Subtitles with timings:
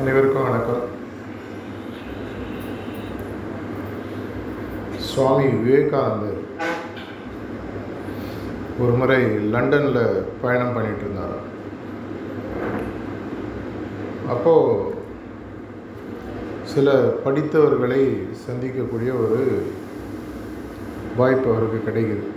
[0.00, 0.82] அனைவருக்கும் வணக்கம்.
[5.06, 6.40] சுவாமி விவேகானந்தர்
[8.82, 9.18] ஒரு முறை
[9.54, 11.38] லண்டனில் பயணம் பண்ணிட்டு இருந்தார்
[14.34, 14.92] அப்போது
[16.74, 18.02] சில படித்தவர்களை
[18.44, 19.40] சந்திக்கக்கூடிய ஒரு
[21.22, 22.28] வாய்ப்பு அவருக்கு கிடைக்குது.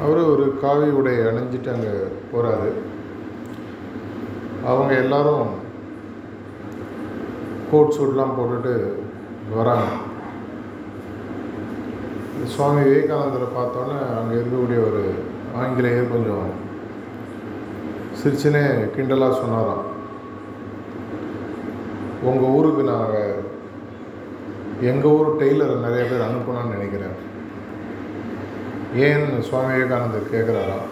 [0.00, 1.94] அவர் ஒரு காவி உடை அணிஞ்சிட்டு அங்கே
[2.32, 2.72] போகிறாரு
[4.70, 5.46] அவங்க எல்லாரும்
[7.70, 8.74] கோட் சூட்லாம் போட்டுட்டு
[9.56, 9.88] வராங்க.
[12.52, 15.02] சுவாமி விவேகானந்தரை பார்த்தோன்னே அங்கே இருக்கக்கூடிய ஒரு
[15.62, 16.48] ஆங்கிலேயர் கொஞ்சம்
[18.20, 18.64] சிரிச்சுனே
[18.94, 19.84] கிண்டலாக சொன்னாராம்.
[22.30, 23.42] உங்கள் ஊருக்கு நாங்கள்
[24.90, 27.16] எங்கள் ஊர் டெய்லரை நிறைய பேர் அனுப்பணும்னு நினைக்கிறேன்.
[29.06, 30.90] ஏன் சுவாமி விவேகானந்தர் கேட்குறாராம்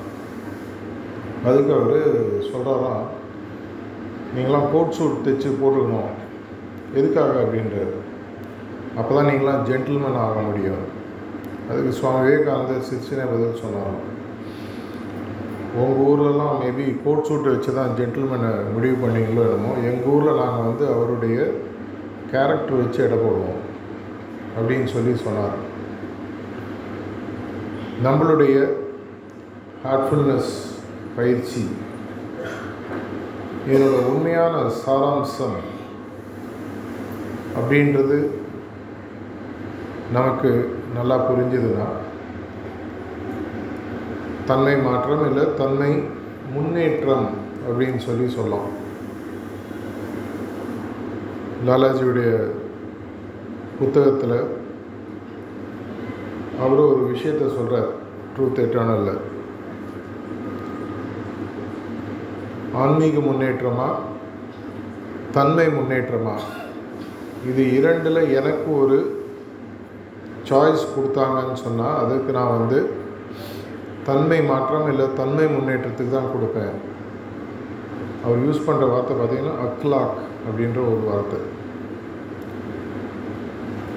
[1.48, 1.98] அதுக்கு அவர்
[2.51, 3.05] சொல்கிறாராம்
[4.34, 6.12] நீங்களாம் கோட் சூட் தைச்சு போட்டுக்கணும்.
[6.98, 7.97] எதுக்காக அப்படின்றது?
[8.98, 10.83] அப்போ தான் நீங்களாம் ஜென்டில்மேன் ஆக முடியும்.
[11.70, 14.00] அதுக்கு சுவாமி விவேகானந்தர் சிரிச்சினே பதில் சொன்னாங்க
[15.80, 20.84] உங்கள் ஊர்லலாம் மேபி கோட் சூட்டை வச்சு தான் ஜென்டில்மேனை முடிவு பண்ணீங்களோ என்னமோ எங்கள் ஊரில் நாங்கள் வந்து
[20.94, 21.39] அவருடைய
[22.33, 23.61] கேரக்டர் வச்சு எடை போடுவோம்.
[24.58, 25.56] அப்படின்னு சொல்லி சொன்னார்.
[28.06, 28.56] நம்மளுடைய
[29.84, 30.52] ஹார்ட்ஃபுல்னஸ்
[31.17, 31.64] பயிற்சி.
[33.68, 35.58] இதனோட உண்மையான சாராம்சம்
[37.58, 38.18] அப்படின்றது
[40.12, 40.50] நமக்கு
[40.94, 41.88] நல்லா புரிஞ்சதுன்னா
[44.46, 45.90] தன்மை மாற்றம் இல்லை தன்மை
[46.55, 47.28] முன்னேற்றம்
[47.68, 48.68] அப்படின்னு சொல்லி சொல்லலாம்.
[51.66, 52.30] லாலாஜியுடைய
[53.78, 54.38] புத்தகத்தில்
[56.60, 57.90] அவர் ஒரு விஷயத்த சொல்கிறார்
[58.34, 59.20] ட்ரூத் எட்டர்னலில்
[62.81, 63.89] ஆன்மீக முன்னேற்றமா?
[65.37, 66.37] தன்மை முன்னேற்றமா?
[67.51, 68.96] இது இரண்டில் எனக்கு ஒரு
[70.48, 72.79] சாய்ஸ் கொடுத்தாங்கன்னு சொன்னால் அதுக்கு நான் வந்து
[74.08, 76.74] தன்மை மாற்றம் இல்லை தன்மை முன்னேற்றத்துக்கு தான் கொடுப்பேன்.
[78.24, 81.41] அவர் யூஸ் பண்ணுற வார்த்தை பார்த்திங்கன்னா அக்லாக் அப்படின்ற ஒரு வார்த்தை.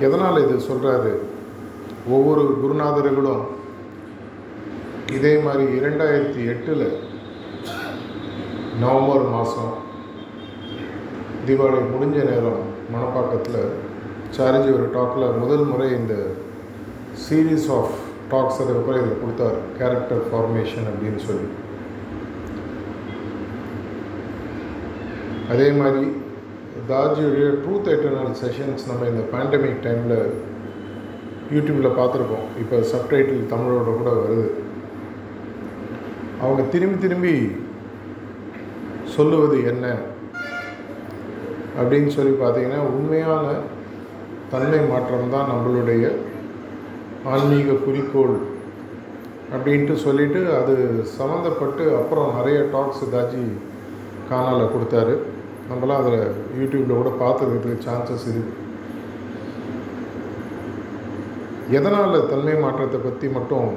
[0.06, 1.14] எதனால் இது சொல்கிறாரு
[2.16, 3.44] ஒவ்வொரு குருநாதர்களும்
[5.18, 6.88] இதே மாதிரி இரண்டாயிரத்தி எட்டில்
[8.84, 9.74] நவம்பர் மாதம்
[11.48, 12.64] தீபாவளி முடிஞ்ச நேரம்
[12.94, 13.62] மணப்பாக்கத்தில்
[14.36, 16.16] சாரிஜி ஒரு டாக்கில் முதல் முறை இந்த
[17.26, 17.96] சீரீஸ் ஆஃப்
[18.32, 21.48] டாக்ஸ் அதுக்கப்புறம் இதில் கொடுத்தார் கேரக்டர் ஃபார்மேஷன் அப்படின்னு சொல்லி.
[25.54, 26.04] அதே மாதிரி
[26.92, 30.18] தாஜியுடைய ட்ரூத் எட்டர்னல் செஷன்ஸ் நம்ம இந்த பேண்டமிக் டைமில்
[31.56, 34.48] யூடியூப்பில் பார்த்துருப்போம் இப்போ சப்டைட்டில் தமிழோட கூட வருது.
[36.42, 37.36] அவங்க திரும்பி திரும்பி
[39.16, 39.86] சொல்லுவது என்ன?
[41.80, 43.46] அப்படின்னு சொல்லி பார்த்தீங்கன்னா உண்மையான
[44.52, 46.04] தன்மை மாற்றம் தான் நம்மளுடைய
[47.34, 48.36] ஆன்மீக குறிக்கோள்.
[49.56, 50.76] அப்படின்ட்டு சொல்லிவிட்டு அது
[51.18, 53.44] சம்மந்தப்பட்டு அப்புறம் நிறைய டாக்ஸ் தாஜி
[54.30, 55.16] காணால் கொடுத்தாரு.
[55.70, 56.22] நம்மளாம் அதில்
[56.60, 58.64] யூடியூப்பில் கூட பார்த்துக்கிறதுக்கு சான்சஸ் இருக்குது
[61.78, 63.70] எதனால் தன்மை மாற்றத்தை பற்றி மட்டும்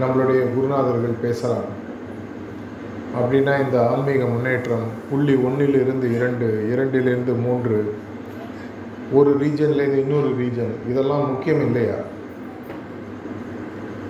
[0.00, 1.70] நம்மளுடைய குருநாதர்கள் பேசுகிறாங்க
[3.18, 7.94] அப்படின்னா இந்த ஆன்மீக முன்னேற்றம் புள்ளி ஒன்றிலிருந்து இரண்டு இரண்டிலிருந்து மூன்று.
[9.12, 10.90] ஒரு ரீஜன்லேருந்து இன்னொரு ரீஜன்.
[10.90, 11.94] இதெல்லாம் முக்கியம் இல்லையா?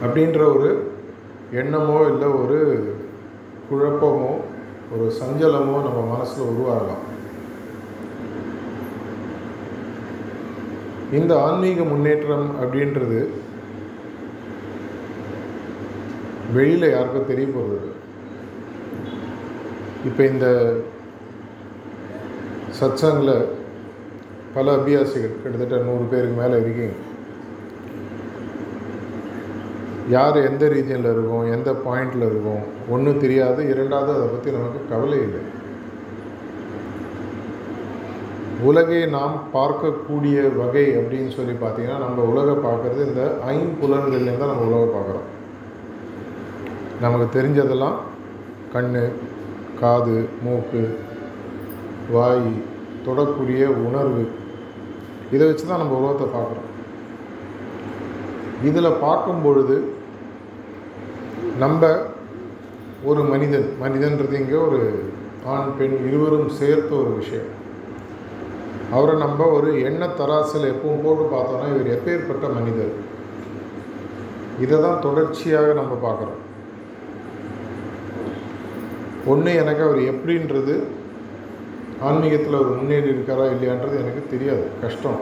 [0.02, 0.92] அப்படின்ற ஒரு
[1.52, 2.58] எண்ணமோ இல்லை ஒரு
[3.70, 4.36] குழப்பமோ
[4.92, 7.02] ஒரு சஞ்சலமோ நம்ம மனசில் உருவாகலாம்.
[11.12, 13.26] இந்த ஆன்மீக முன்னேற்றம் அப்படின்றது
[16.54, 18.02] வெளியில் யாருக்கும் தெரிய போகிறது
[20.08, 20.46] இப்போ இந்த
[22.78, 23.34] சத்சங்கில்
[24.54, 26.94] பல அபியாசிகள் கிட்டத்தட்ட நூறு பேருக்கு மேலே இருக்கீங்க.
[30.14, 32.64] யார் எந்த ரீஜனில் இருக்கும் எந்த பாயிண்டில் இருக்கும்
[32.94, 35.42] ஒன்றும் தெரியாது இரண்டாவது அதை பற்றி நமக்கு கவலை இல்லை.
[38.70, 43.22] உலகை நாம் பார்க்கக்கூடிய வகை அப்படின்னு சொல்லி பார்த்தீங்கன்னா நம்ம உலகை பார்க்குறது இந்த
[43.54, 45.28] ஐம்புலன்கள்லேருந்து தான் நம்ம உலகை பார்க்குறோம்.
[47.04, 47.96] நமக்கு தெரிஞ்சதெல்லாம்
[48.74, 48.92] கண்
[49.84, 50.82] காது மூக்கு
[52.14, 52.52] வாய்
[53.06, 54.24] தொடக்கூடிய உணர்வு.
[55.34, 56.70] இதை வச்சு தான் நம்ம உலகத்தை பார்க்குறோம்.
[58.68, 59.76] இதில் பார்க்கும் பொழுது
[61.62, 61.82] நம்ம
[63.10, 64.80] ஒரு மனிதன் மனிதன்றது இங்கே ஒரு
[65.54, 67.50] ஆண் பெண் இருவரும் சேர்த்த ஒரு விஷயம்.
[68.96, 72.94] அவரை நம்ம ஒரு எண்ணெய் தராசில் எப்பவும் போட்டு பார்த்தோன்னா இவர் எப்பேற்பட்ட மனிதர்?
[74.64, 76.40] இதை தான் தொடர்ச்சியாக நம்ம பார்க்குறோம்.
[79.32, 80.74] ஒன்று எனக்கு அவர் எப்படின்றது
[82.08, 84.64] ஆன்மீகத்தில் அவர் முன்னேறி இருக்காரா இல்லையான்றது எனக்கு தெரியாது.
[84.82, 85.20] கஷ்டம்.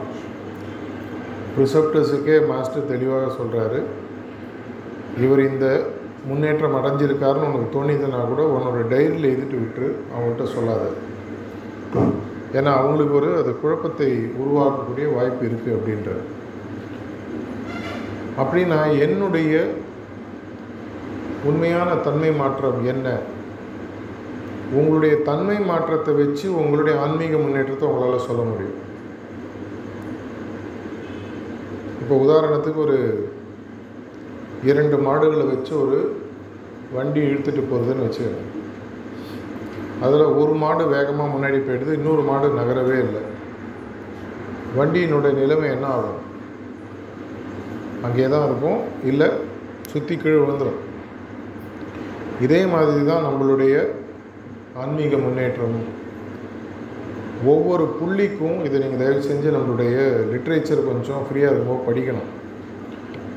[1.59, 3.79] ரிசப்டர்ஸுக்கே மாஸ்டர் தெளிவாக சொல்கிறாரு
[5.23, 5.65] இவர் இந்த
[6.29, 10.83] முன்னேற்றம் அடைஞ்சிருக்காருன்னு உனக்கு தோணிதுன்னா கூட உன்னோட டைரியில் எழுதிட்டு விட்டு அவங்கள்ட்ட சொல்லாத.
[12.57, 14.09] ஏன்னா அவங்களுக்கு ஒரு அது குழப்பத்தை
[14.41, 16.11] உருவாக்கக்கூடிய வாய்ப்பு இருக்குது அப்படின்ற
[18.41, 19.53] அப்படின்னா என்னுடைய
[21.49, 23.07] உண்மையான தன்மை மாற்றம் என்ன?
[24.79, 28.79] உங்களுடைய தன்மை மாற்றத்தை வச்சு உங்களுடைய ஆன்மீக முன்னேற்றத்தை உங்களால் சொல்ல முடியும்.
[32.01, 32.97] இப்போ உதாரணத்துக்கு ஒரு
[34.71, 35.97] இரண்டு மாடுகளை வச்சு ஒரு
[36.95, 38.43] வண்டி இழுத்துட்டு போகிறதுன்னு வச்சுக்கோங்க.
[40.05, 43.23] அதில் ஒரு மாடு வேகமாக முன்னாடி போயிடுது இன்னொரு மாடு நகரவே இல்லை.
[44.77, 46.21] வண்டியினுடைய நிலைமை என்ன ஆகும்?
[48.07, 48.79] அங்கே தான் இருக்கும்
[49.09, 49.27] இல்லை
[49.91, 50.81] சுற்றி கீழே விழுந்துடும்
[52.45, 53.75] இதே மாதிரி தான் நம்மளுடைய
[54.81, 55.75] ஆன்மீக முன்னேற்றம்.
[57.51, 59.95] ஒவ்வொரு புள்ளிக்கும் இதை நீங்கள் தயவு செஞ்சு நம்மளுடைய
[60.31, 62.29] லிட்ரேச்சர் கொஞ்சம் ஃப்ரீயாக இருக்கும்போது படிக்கணும்.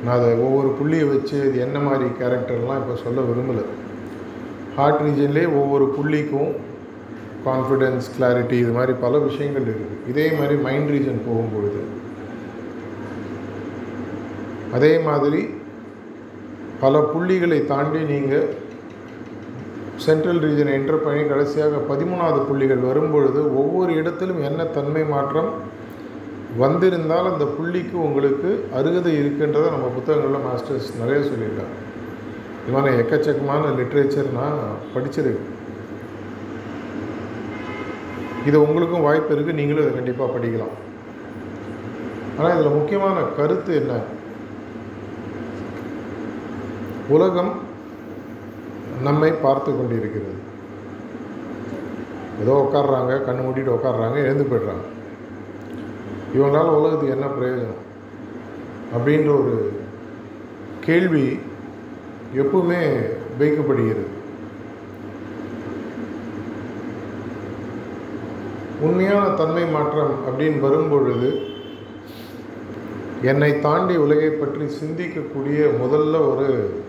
[0.04, 3.64] நான் அதை ஒவ்வொரு புள்ளியை வச்சு இது என்ன மாதிரி கேரக்டர்லாம் இப்போ சொல்ல விரும்பலை.
[4.78, 6.50] ஹார்ட் ரீஜன்லேயே ஒவ்வொரு புள்ளிக்கும்
[7.48, 11.82] கான்ஃபிடென்ஸ் கிளாரிட்டி இது மாதிரி பல விஷயங்கள் இருக்குது இதே மாதிரி மைண்ட் ரீஜன் போகும்பொழுது
[14.76, 15.42] அதே மாதிரி
[16.84, 18.48] பல புள்ளிகளை தாண்டி நீங்கள்
[20.06, 25.50] சென்ட்ரல் ரீஜனை என்டர் பண்ணி கடைசியாக பதிமூணாவது புள்ளிகள் வரும்பொழுது ஒவ்வொரு இடத்திலும் என்ன தன்மை மாற்றம்
[26.62, 31.74] வந்திருந்தால் அந்த புள்ளிக்கு உங்களுக்கு அருகதை இருக்குன்றதை நம்ம புத்தகங்களில் மாஸ்டர்ஸ் நிறைய சொல்லியிருக்காங்க.
[32.62, 34.62] இது மாதிரி எக்கச்சக்கமான லிட்ரேச்சர் நான்
[34.94, 35.52] படிச்சிருக்கேன்
[38.48, 40.74] இது உங்களுக்கும் வாய்ப்பு இருக்குது நீங்களும் இதை கண்டிப்பாக படிக்கலாம்.
[42.38, 43.92] ஆனால் இதில் முக்கியமான கருத்து என்ன?
[47.16, 47.52] உலகம்
[49.02, 50.54] நம்மை பார்த்து கொண்டிருக்கிறது.
[52.40, 54.84] ஏதோ உட்காடுறாங்க கண்ணு மூடிட்டு உட்காடுறாங்க எழுந்து போய்ட்றாங்க.
[56.34, 57.84] இவங்களால் உலகத்துக்கு என்ன பிரயோஜனம்?
[58.96, 59.80] அப்படின்ற ஒரு
[60.80, 61.38] கேள்வி
[62.34, 64.14] எப்பவுமே வைக்கப்படுகிறது.
[68.80, 71.38] உண்மையான தன்மை மாற்றம் அப்படின்னு வரும்பொழுது
[73.22, 76.80] என்னை தாண்டி உலகை பற்றி சிந்திக்கக்கூடிய முதல்ல ஒரு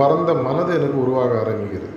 [0.00, 1.96] பரந்த மனது எனக்கு உருவாக ஆரம்பிக்கிறது.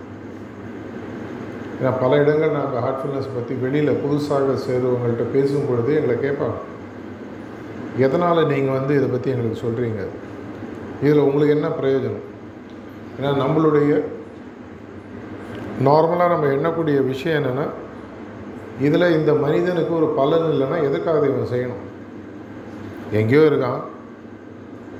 [1.77, 6.59] ஏன்னா பல இடங்கள் நாங்கள் ஹார்ட்ஃபுல்னஸ் பற்றி வெளியில் புதுசாக சேருவங்கள்ட்ட பேசும் பொழுது எங்களை கேட்பாங்க.
[8.05, 10.01] எதனால் நீங்கள் வந்து இதை பற்றி எங்களுக்கு சொல்கிறீங்க
[11.05, 12.25] இதில் உங்களுக்கு என்ன பிரயோஜனம்?
[13.17, 13.91] ஏன்னா நம்மளுடைய
[15.87, 17.65] நார்மலாக நம்ம எண்ணக்கூடிய விஷயம் என்னென்னா
[18.87, 21.83] இதில் இந்த மனிதனுக்கு ஒரு பலன் இல்லைன்னா எதுக்காக இவன் செய்யணும்?
[23.19, 23.81] எங்கேயோ இருக்கான்.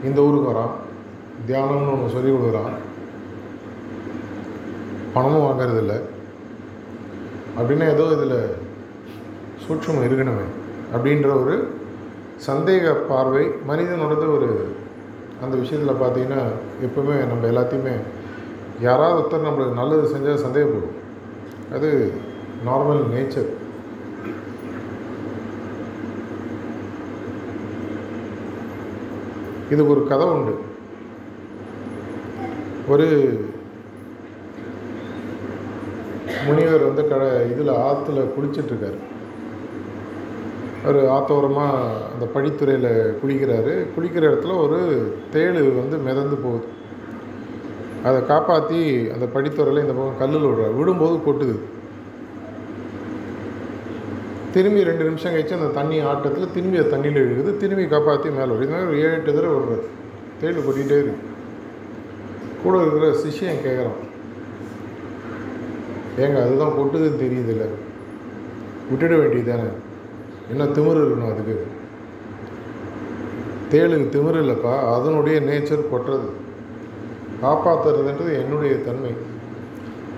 [0.07, 0.73] இந்த ஊருக்கு வரான்.
[1.47, 2.73] தியானம்னு ஒன்று சொல்லி கொடுக்குறான்.
[5.13, 5.95] பணமும் வாங்கறதில்ல.
[7.57, 8.37] அப்படின்னா ஏதோ இதில்
[9.63, 10.45] சூட்சம் இருக்கணுமே
[10.93, 11.55] அப்படின்ற ஒரு
[12.47, 14.49] சந்தேக பார்வை மனிதனோடது ஒரு
[15.43, 16.41] அந்த விஷயத்தில் பார்த்தீங்கன்னா
[16.85, 17.95] எப்பவுமே நம்ம எல்லாத்தையுமே
[18.87, 20.95] யாராவது ஒருத்தர் நம்மளுக்கு நல்லது செஞ்சால் சந்தேகப்படும்.
[21.75, 21.89] அது
[22.67, 23.51] நார்மல் நேச்சர்
[29.73, 30.53] இது ஒரு கதை உண்டு.
[32.93, 33.07] ஒரு
[36.47, 37.15] முனிவர் வந்து க
[37.51, 38.99] இதில் ஆற்றுல குளிச்சிட்ருக்காரு.
[40.83, 41.83] அவர் ஆத்தோரமாக
[42.13, 43.73] அந்த படித்துறையில் குளிக்கிறாரு.
[43.95, 44.79] குளிக்கிற இடத்துல ஒரு
[45.31, 46.67] தேள் வந்து மிதந்து போகுது.
[48.03, 48.79] அதை காப்பாற்றி
[49.13, 50.77] அந்த படித்துறையில் இந்த பக்கம் கல்லில் விடுறாரு.
[50.79, 51.55] விடும்போது கொட்டுது.
[54.53, 57.57] திரும்பி ரெண்டு நிமிஷம் கழிச்சு அந்த தண்ணி ஆட்டத்தில் திரும்பி அது தண்ணியில் இழுக்குது.
[57.57, 58.73] திரும்பி காப்பாற்றி மேலே விடுது.
[58.73, 59.85] மாதிரி ஒரு ஏழு எட்டு தடவை விடுறது
[60.41, 61.29] தேள் கொட்டிகிட்டே இருக்கு.
[62.63, 64.01] கூட இருக்கிற சிஷ்யன் கேட்குறான்
[66.17, 67.65] ஏங்க அதுதான் கொட்டுதுன்னு தெரியுதுல்ல.
[68.91, 69.69] விட்டுட வேண்டியது தானே
[70.49, 71.67] என்ன திமிரு இருக்கணும் அதுக்கு?
[73.71, 76.29] தேளுக்கு திமிரு இல்லைப்பா அதனுடைய நேச்சர் கொட்டுறது.
[77.43, 79.11] காப்பாற்றுறதுன்றது என்னுடைய தன்மை.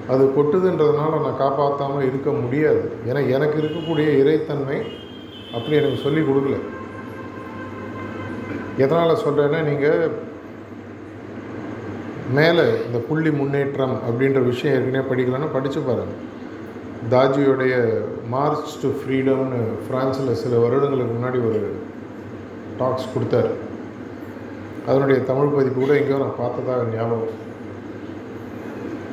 [0.10, 2.92] அது கொட்டுதுன்றதுனால நான் காப்பாற்றாமல் இருக்க முடியாது.
[3.06, 4.78] ஏன்னா எனக்கு இருக்கக்கூடிய இறைத்தன்மை
[5.54, 6.58] அப்படி எனக்கு சொல்லி கொடுக்கல.
[8.78, 10.12] எதனால் சொல்கிறேன்னா நீங்கள்
[12.34, 16.22] மேலே இந்த புள்ளி முன்னேற்றம் அப்படின்ற விஷயம் ஏற்கனவே படிக்கலன்னா படித்து பாருங்கள்
[17.14, 17.74] தாஜியோடைய
[18.30, 21.62] மார்ச் டு ஃப்ரீடம்னு ஃப்ரான்ஸில் சில வருடங்களுக்கு முன்னாடி ஒரு
[22.80, 23.52] டாக்ஸ் கொடுத்தாரு.
[24.88, 27.44] அதனுடைய தமிழ் பதிப்பு கூட எங்கேயோ நான் பார்த்ததாக ஞாபகம்.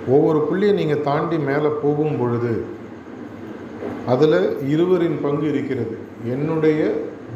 [0.08, 2.64] ஒவ்வொரு புள்ளியை நீங்கள் தாண்டி மேலே போகும் பொழுது
[4.12, 5.96] அதில் இருவரின் பங்கு இருக்கிறது.
[6.34, 6.80] என்னுடைய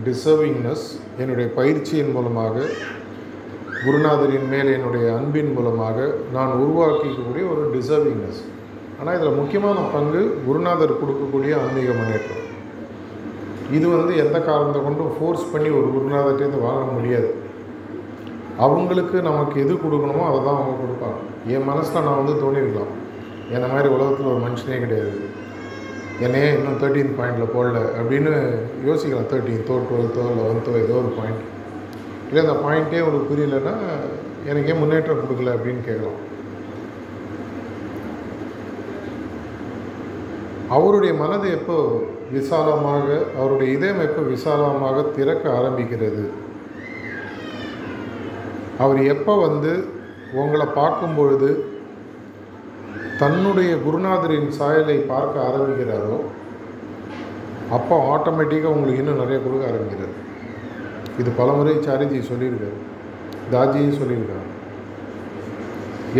[0.06, 0.86] டிசர்விங்னஸ்
[1.18, 2.54] என்னுடைய பயிற்சியின் மூலமாக
[3.84, 6.06] குருநாதரின் மேல் என்னுடைய அன்பின் மூலமாக
[6.36, 8.40] நான் உருவாக்கிக்கக்கூடிய ஒரு டிசர்விங்னஸ்
[8.98, 12.42] ஆனால் இதில் முக்கியமான பங்கு குருநாதர் கொடுக்கக்கூடிய ஆன்மீக முன்னேற்றம்.
[13.76, 17.30] இது வந்து எந்த காரணத்தை கொண்டும் ஃபோர்ஸ் பண்ணி ஒரு குருநாதர்கிட்டேருந்து வாங்க முடியாது.
[18.66, 21.18] அவங்களுக்கு நமக்கு எது கொடுக்கணுமோ அதை தான் அவங்க கொடுப்பாங்க.
[21.54, 22.94] என் மனசில் நான் வந்து தோணியிருக்கலாம்
[23.54, 25.16] என்ன மாதிரி உலகத்தில் ஒரு மனுஷனே கிடையாது.
[26.26, 28.32] என்னையே இன்னும் தேர்ட்டீன் பாயிண்டில் போடல அப்படின்னு
[28.88, 29.30] யோசிக்கலாம்.
[29.32, 31.44] தேர்ட்டீன் தோ டுவெல்த்தோ லெவன்த்தோ ஏதோ ஒரு பாயிண்ட்
[32.36, 33.74] இல்லை அந்த பாயிண்ட்டே உங்களுக்கு புரியலைன்னா
[34.48, 36.18] எனக்கு ஏன் முன்னேற்றம் கொடுக்கல அப்படின்னு கேட்கலாம்.
[40.76, 41.76] அவருடைய மனது எப்போ
[42.34, 43.06] விசாலமாக
[43.38, 46.24] அவருடைய இதயம் எப்போ விசாலமாக திறக்க ஆரம்பிக்கிறது?
[48.84, 49.72] அவர் எப்போ வந்து
[50.42, 51.50] உங்களை பார்க்கும் பொழுது
[53.22, 56.18] தன்னுடைய குருநாதரின் சாயலை பார்க்க ஆரம்பிக்கிறாரோ
[57.78, 60.14] அப்போ ஆட்டோமேட்டிக்காக உங்களுக்கு இன்னும் நிறைய கொடுக்க ஆரம்பிக்கிறது.
[61.20, 62.78] இது பலமுறை சாரிஜி சொல்லியிருக்காரு
[63.52, 64.46] தாஜியும் சொல்லியிருக்காரு.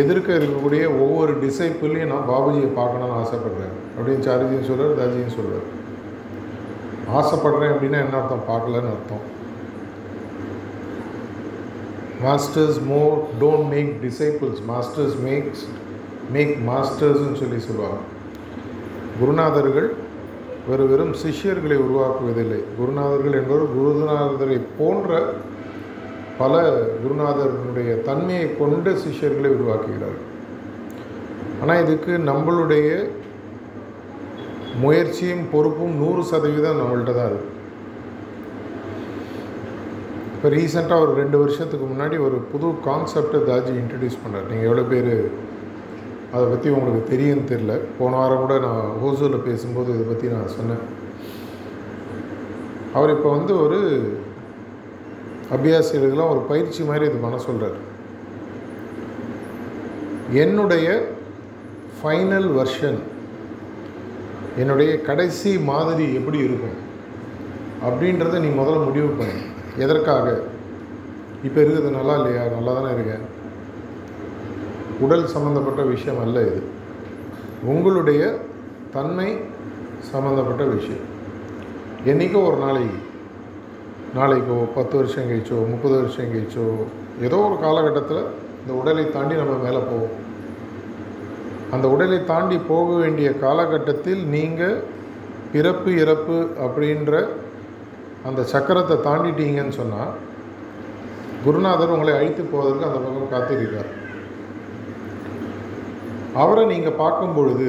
[0.03, 5.67] எதிர்க்க இருக்கக்கூடிய ஒவ்வொரு டிசைப்பிள்லையும் நான் பாபுஜியை பார்க்கணும்னு ஆசைப்படுறேன் அப்படின்னு சாரிஜியும் சொல்கிறார் தாஜியும் சொல்கிறார்
[7.19, 8.47] ஆசைப்படுறேன் அப்படின்னா என்ன அர்த்தம்?
[8.51, 9.25] பார்க்கலன்னு அர்த்தம்.
[12.25, 15.65] Masters more don't make disciples masters makes
[16.35, 17.99] make மாஸ்டர்ஸ்ன்னு சொல்லி சொல்லுவாங்க.
[19.21, 19.89] குருநாதர்கள்
[20.69, 22.61] வெறு வெறும் சிஷ்யர்களை உருவாக்குவதில்லை.
[22.79, 25.19] குருநாதர்கள் என்பவர் குருநாதரை போன்ற
[26.41, 26.55] பல
[27.03, 30.27] குருநாதர்களுடைய தன்மையை கொண்டு சிஷ்யர்களை உருவாக்குகிறார்கள்.
[31.63, 32.89] ஆனால் இதுக்கு நம்மளுடைய
[34.83, 37.55] முயற்சியும் பொறுப்பும் நூறு சதவீதம் நம்மள்கிட்ட தான் இருக்குது
[40.35, 44.49] இப்போ ரீசெண்டாக ஒரு ரெண்டு வருஷத்துக்கு முன்னாடி ஒரு புது கான்செப்டை தாஜி இன்ட்ரடியூஸ் பண்ணார்.
[44.51, 45.13] நீங்கள் எவ்வளோ பேர்
[46.35, 50.85] அதை பற்றி உங்களுக்கு தெரியும்னு தெரில போன வாரம் கூட நான் ஹோசூரில் பேசும்போது இதை பற்றி நான் சொன்னேன்.
[52.95, 53.79] அவர் இப்போ வந்து ஒரு
[55.57, 57.79] அபியாசிகளுக்கெல்லாம் ஒரு பயிற்சி மாதிரி இது பண்ண சொல்கிறார்
[60.43, 60.87] என்னுடைய
[61.99, 62.99] ஃபைனல் வெர்ஷன்
[64.57, 66.77] என்னுடைய கடைசி மாதிரி எப்படி இருக்கும்
[67.87, 69.41] அப்படின்றத நீ முதல்ல முடிவு பண்ணு.
[69.85, 70.27] எதற்காக?
[71.47, 72.45] இப்போ இருக்குது நல்லா இல்லையா?
[72.57, 73.25] நல்லா தானே இருக்கேன்.
[75.01, 76.63] உடல் சம்மந்தப்பட்ட விஷயம் அல்ல இது.
[77.65, 78.39] உங்களுடைய
[78.93, 79.39] தன்மை
[80.11, 81.05] சம்மந்தப்பட்ட விஷயம்.
[82.11, 82.99] என்றைக்கோ ஒரு நாளைக்கு
[84.19, 86.67] நாளைக்கோ பத்து வருஷம் கழிச்சோ முப்பது வருஷம் கழிச்சோ
[87.21, 88.23] ஏதோ ஒரு காலகட்டத்தில்
[88.61, 90.15] இந்த உடலை தாண்டி நம்ம மேலே போவோம்.
[91.71, 94.83] அந்த உடலை தாண்டி போக வேண்டிய காலகட்டத்தில் நீங்கள்
[95.53, 97.29] பிறப்பு இறப்பு அப்படின்ற
[98.25, 100.13] அந்த சக்கரத்தை தாண்டிட்டீங்கன்னு சொன்னால்
[101.45, 103.91] குருநாதர் உங்களை அழித்து போவதற்கு அந்த பக்கம் காத்திருக்கார்
[106.43, 107.69] அவரை நீங்கள் பார்க்கும் பொழுது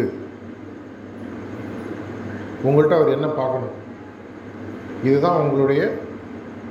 [2.68, 3.76] உங்கள்கிட்ட அவர் என்ன பார்க்கணும்?
[5.08, 5.82] இதுதான் உங்களுடைய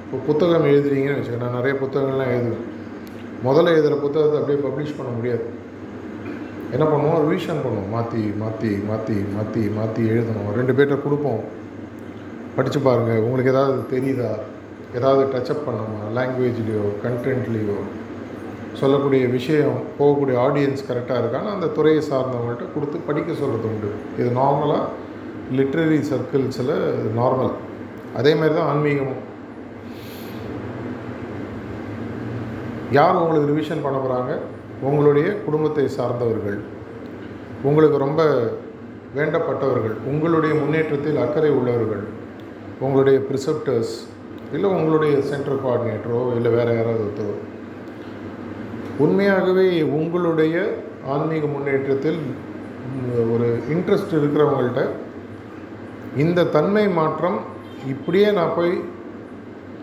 [0.05, 2.65] இப்போ புத்தகம் எழுதுறீங்கன்னு வச்சுக்க நான் நிறைய புத்தகங்கள்லாம் எழுதுவேன்.
[3.47, 5.47] முதல்ல எழுதுகிற புத்தகத்தை அப்படியே பப்ளிஷ் பண்ண முடியாது.
[6.75, 7.21] என்ன பண்ணுவோம்?
[7.25, 7.91] ரிவிஷன் பண்ணுவோம்.
[7.95, 10.51] மாற்றி மாற்றி மாற்றி மாற்றி மாற்றி எழுதணும்.
[10.59, 11.43] ரெண்டு பேர்கிட்ட கொடுப்போம்.
[12.57, 14.31] படித்து பாருங்கள் உங்களுக்கு ஏதாவது தெரியுதா?
[14.99, 16.03] ஏதாவது டச்சப் பண்ணணுமா?
[16.19, 17.79] லாங்குவேஜ்லேயோ கண்டென்ட்லேயோ
[18.81, 23.91] சொல்லக்கூடிய விஷயம் போகக்கூடிய ஆடியன்ஸ் கரெக்டாக இருக்கான்னு அந்த துறையை சார்ந்தவங்கள்ட்ட கொடுத்து படிக்க சொல்கிறது உண்டு.
[24.21, 24.85] இது நார்மலாக
[25.59, 26.75] லிட்ரரி சர்க்கிள்ஸில்
[27.19, 27.55] நார்மல்
[28.21, 29.23] அதே மாதிரி தான் ஆன்மீகமும்.
[32.99, 34.33] யார் உங்களுக்கு ரிவிஷன் பண்ண போகிறாங்க
[34.89, 36.59] உங்களுடைய குடும்பத்தை சார்ந்தவர்கள்.
[37.69, 38.23] உங்களுக்கு ரொம்ப
[39.17, 39.97] வேண்டப்பட்டவர்கள்.
[40.13, 42.05] உங்களுடைய முன்னேற்றத்தில் அக்கறை உள்ளவர்கள்.
[42.85, 43.95] உங்களுடைய ப்ரிசெப்டர்ஸ்
[44.55, 47.37] இல்லை உங்களுடைய சென்ட்ரல் கோஆர்டினேட்டரோ இல்லை வேறு யாராவது ஒருத்தரோ.
[48.99, 50.57] உண்மையாகவே உங்களுடைய
[51.07, 52.21] ஆன்மீக முன்னேற்றத்தில்
[53.31, 54.83] ஒரு இன்ட்ரெஸ்ட் இருக்கிறவங்கள்ட்ட
[56.15, 57.39] இந்த தன்மை மாற்றம்
[57.87, 58.75] இப்படியே நான் போய்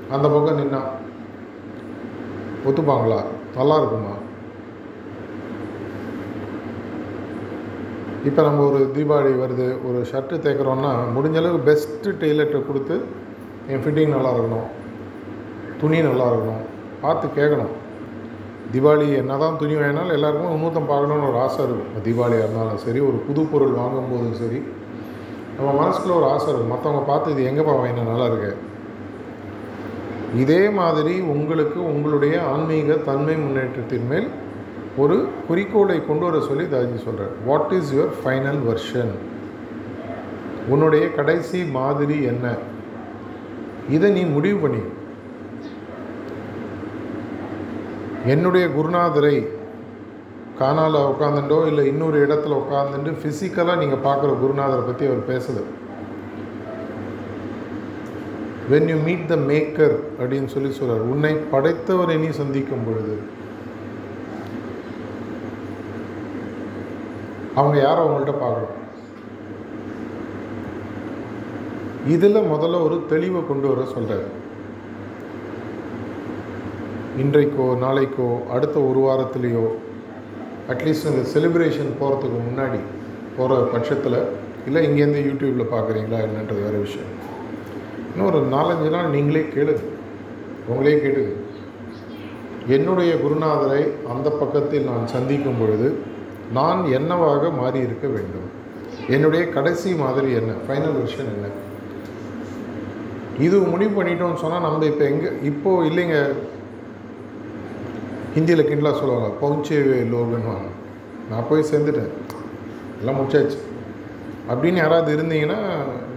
[0.10, 0.82] அந்த பக்கம் நின்னா
[2.65, 3.20] ஒத்துப்பாங்களா?
[3.58, 4.13] நல்லா இருக்குமா?
[8.25, 12.96] இப்போ நம்ம ஒரு தீபாவளி வருது ஒரு ஷர்ட்டு தேய்க்கிறோன்னா முடிஞ்ச அளவுக்கு பெஸ்ட்டு டெய்லர்கிட்ட கொடுத்து
[13.67, 14.70] என் ஃபிட்டிங் நல்லா இருக்கணும்
[15.82, 16.63] துணி நல்லா இருக்கணும்
[17.01, 17.74] பார்த்து கேட்கணும்
[18.74, 21.89] தீபாவளி என்ன தான் துணி வேணாலும் எல்லாருக்கும் இன்னொருத்தம் பார்க்கணுன்னு ஒரு ஆசை இருக்கும்.
[22.06, 24.60] தீபாவளியாக இருந்தாலும் சரி ஒரு புது பொருள் வாங்கும்போதும் சரி
[25.58, 26.72] நம்ம மனசுக்குள்ள ஒரு ஆசை இருக்கும்.
[26.74, 28.53] மற்றவங்க பார்த்து இது எங்கேப்பா வாங்கினா நல்லா இருக்கு?
[30.44, 34.30] இதே மாதிரி உங்களுக்கு உங்களுடைய ஆன்மீக தன்மை முன்னேற்றத்தின் மேல்
[35.03, 39.13] ஒரு குறிக்கோளை கொண்டு வர சொல்லி தாஜி சொல்கிறார் what is your final version
[40.74, 42.48] உன்னுடைய கடைசி மாதிரி என்ன?
[43.96, 44.84] இதை நீ முடிவு பண்ணி
[48.25, 49.48] என்னுடைய குருநாதரை
[50.60, 55.63] காணால் உட்காந்துட்டோ இல்லை இன்னொரு இடத்துல உட்காந்துட்டு ஃபிசிக்கலாக நீங்கள் பார்க்குற குருநாதரை பற்றி அவர் பேசுது.
[58.72, 63.15] When you meet the maker அப்படின்னு சொல்லி சொல்கிறார் உன்னை படைத்தவரை நீ சந்திக்கும் பொழுது.
[67.56, 68.77] அவங்க யாரும் அவங்கள்ட்ட பார்க்கணும்.
[72.08, 74.42] இதில் முதல்ல ஒரு தெளிவை கொண்டு வர சொல்கிறார்
[77.22, 79.63] இன்றைக்கோ நாளைக்கோ அடுத்த ஒரு வாரத்துலேயோ
[80.72, 82.79] அட்லீஸ்ட் இந்த செலிப்ரேஷன் போகிறதுக்கு முன்னாடி
[83.38, 84.17] போகிற பட்சத்தில்
[84.67, 87.12] இல்லை இங்கேருந்து யூடியூப்பில் பார்க்குறீங்களா என்னன்றது வேறு விஷயம்.
[88.12, 89.84] இன்னும் ஒரு நாலஞ்சு நாள் நீங்களே கேளுங்க
[90.67, 91.34] உங்களே கேளுங்க
[92.67, 95.89] என்னுடைய குருநாதரை அந்த பக்கத்தில் நான் சந்திக்கும் பொழுது
[96.51, 98.50] நான் என்னவாக மாறி இருக்க வேண்டும்?
[99.08, 100.51] என்னுடைய கடைசி மாதிரி என்ன?
[100.67, 101.48] ஃபைனல் விஷயம் என்ன?
[103.39, 106.17] இது முடிவு பண்ணிட்டோம்னு சொன்னால் நம்ம இப்போ எங்கே இப்போது இல்லைங்க.
[108.36, 109.80] ஹிந்தியில் கிண்டலாக சொல்லுவாங்க பவுச்சே
[110.13, 110.70] லோகன்வாங்க
[111.30, 112.12] நான் போய் சேர்ந்துட்டேன்.
[113.00, 113.60] எல்லாம் முடிச்சாச்சு.
[114.52, 115.60] அப்படின்னு யாராவது இருந்தீங்கன்னா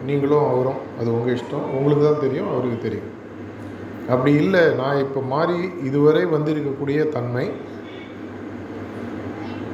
[0.07, 1.69] நீங்களும் அவரும் அது உங்கள் இஷ்டம்.
[1.77, 3.11] உங்களுக்கு தான் தெரியும் அவருக்கு தெரியும்.
[4.09, 5.59] அப்படி இல்லை நான் இப்போ மாறி
[5.89, 7.47] இதுவரை வந்திருக்கக்கூடிய தன்மை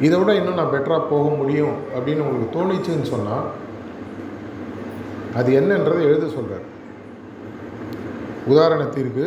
[0.00, 3.46] இதை விட இன்னும் நான் பெட்டராக போக முடியும் அப்படின்னு உங்களுக்கு தோணிச்சுன்னு சொன்னால்
[5.34, 6.66] அது என்னன்றதை எழுத சொல்கிறார்
[8.49, 9.25] உதாரணத்திற்கு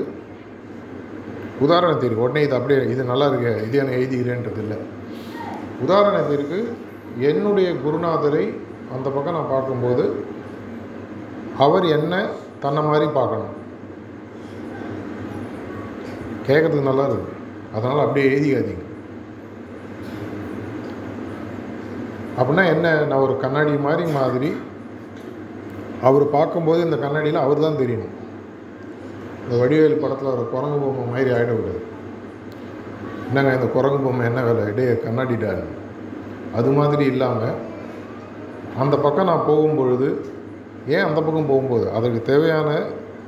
[1.63, 4.77] உதாரணத்திற்கு உடனே இது அப்படியே இது நல்லா இருக்கு இது எனக்கு எழுதிக்கிறேன்றது இல்லை.
[5.85, 6.57] உதாரணத்திற்கு
[7.29, 8.45] என்னுடைய குருநாதரை
[8.95, 10.05] அந்த பக்கம் நான் பார்க்கும்போது
[11.65, 12.13] அவர் என்ன
[12.63, 13.53] தன்னை மாதிரி பார்க்கணும்.
[16.47, 17.31] கேட்கறதுக்கு நல்லா இருக்கு.
[17.75, 18.83] அதனால் அப்படியே எழுதிக்காதீங்க.
[22.39, 24.51] அப்படின்னா என்ன நான் ஒரு கண்ணாடி மாதிரி மாதிரி
[26.01, 28.13] அவர் பார்க்கும்போது இந்த கண்ணாடியில் அவர் தான் தெரியணும்.
[29.45, 31.81] இந்த வடிவேலு படத்தில் ஒரு குரங்கு பொம்மை மாதிரி ஆகிடக்கூடாது
[33.27, 34.63] என்னங்க இந்த குரங்கு பொம்மை என்ன வேலை?
[34.77, 35.63] டே கண்ணாடிடான்
[36.59, 37.55] அது மாதிரி இல்லாமல்
[38.83, 40.07] அந்த பக்கம் நான் போகும்பொழுது
[40.95, 41.85] ஏன் அந்த பக்கம் போகும்போது?
[41.97, 42.69] அதற்கு தேவையான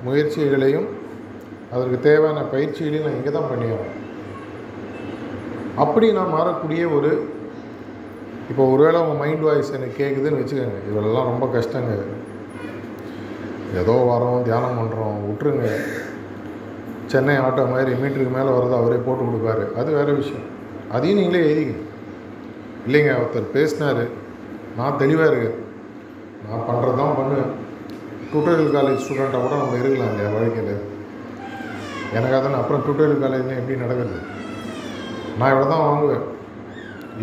[0.08, 0.88] முயற்சிகளையும்
[1.76, 3.96] அதற்கு தேவையான பயிற்சிகளையும் நான் இங்கே தான் பண்ணிடுவேன்
[5.84, 7.12] அப்படி நான் மாறக்கூடிய ஒரு
[8.52, 10.78] இப்போ ஒருவேளை உங்கள் மைண்ட் வாய்ஸ் எனக்கு கேட்குதுன்னு வச்சுக்கோங்க.
[10.90, 11.94] இதெல்லாம் ரொம்ப கஷ்டங்க.
[13.82, 15.70] ஏதோ வரோம் தியானம் பண்ணுறோம் விட்டுருங்க.
[17.12, 19.66] சென்னை ஆட்டோ மாதிரி மீட்டருக்கு மேலே வரதை அவரே போட்டு கொடுப்பாரு.
[19.80, 20.48] அது வேறு விஷயம்.
[20.96, 21.76] அதையும் நீங்களே எழுதிங்க
[22.88, 24.04] இல்லைங்க ஒருத்தர் பேசினார்.
[24.78, 25.58] நான் தெளிவாக இருக்கேன்.
[26.48, 27.52] நான் பண்ணுறது தான் பண்ணுவேன்
[28.32, 30.74] டுட்டோரியல் காலேஜ் ஸ்டூடெண்ட்டாக கூட நம்ம இருக்கலாம் இல்லையா வாழ்க்கையில்?
[32.18, 34.18] எனக்கு அதனால் அப்புறம் டுட்டோரியல் காலேஜ்லாம் எப்படி நடக்குது
[35.40, 36.26] நான் இவ்வளோ தான் வாங்குவேன்.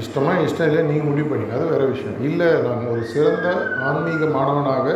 [0.02, 2.16] இஷ்டமாக இஷ்டம் இல்லை நீங்கள் முடிவு பண்ணிங்க அது வேறு விஷயம்.
[2.28, 3.48] இல்லை நான் ஒரு சிறந்த
[3.88, 4.86] ஆன்மீக மாணவனாக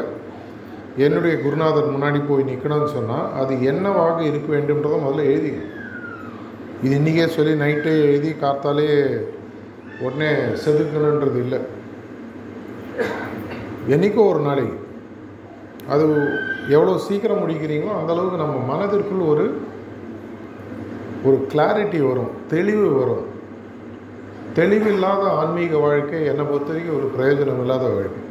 [0.96, 5.53] என்னுடைய குருநாதர் முன்னாடி போய் நிற்கணும்னு சொன்னால் அது என்னவாக இருக்க வேண்டும்ன்றதை முதல்ல எழுதி.
[6.83, 8.88] இது இன்றைக்கே சொல்லி நைட்டே எழுதி காத்தாலே
[10.01, 10.31] உடனே
[10.64, 11.61] செதுக்கணுன்றது இல்லை.
[13.94, 14.77] என்றைக்கோ ஒரு நாளைக்கு
[15.88, 16.05] அது
[16.68, 19.46] எவ்வளோ சீக்கிரம் முடிக்கிறீங்களோ அந்தளவுக்கு நம்ம மனதிற்குள் ஒரு
[21.24, 23.24] ஒரு கிளாரிட்டி வரும் தெளிவு வரும்.
[24.59, 28.22] தெளிவில்லாத ஆன்மீக வாழ்க்கை என்னை பொறுத்த வரைக்கும் ஒரு பிரயோஜனம் இல்லாத வாழ்க்கை.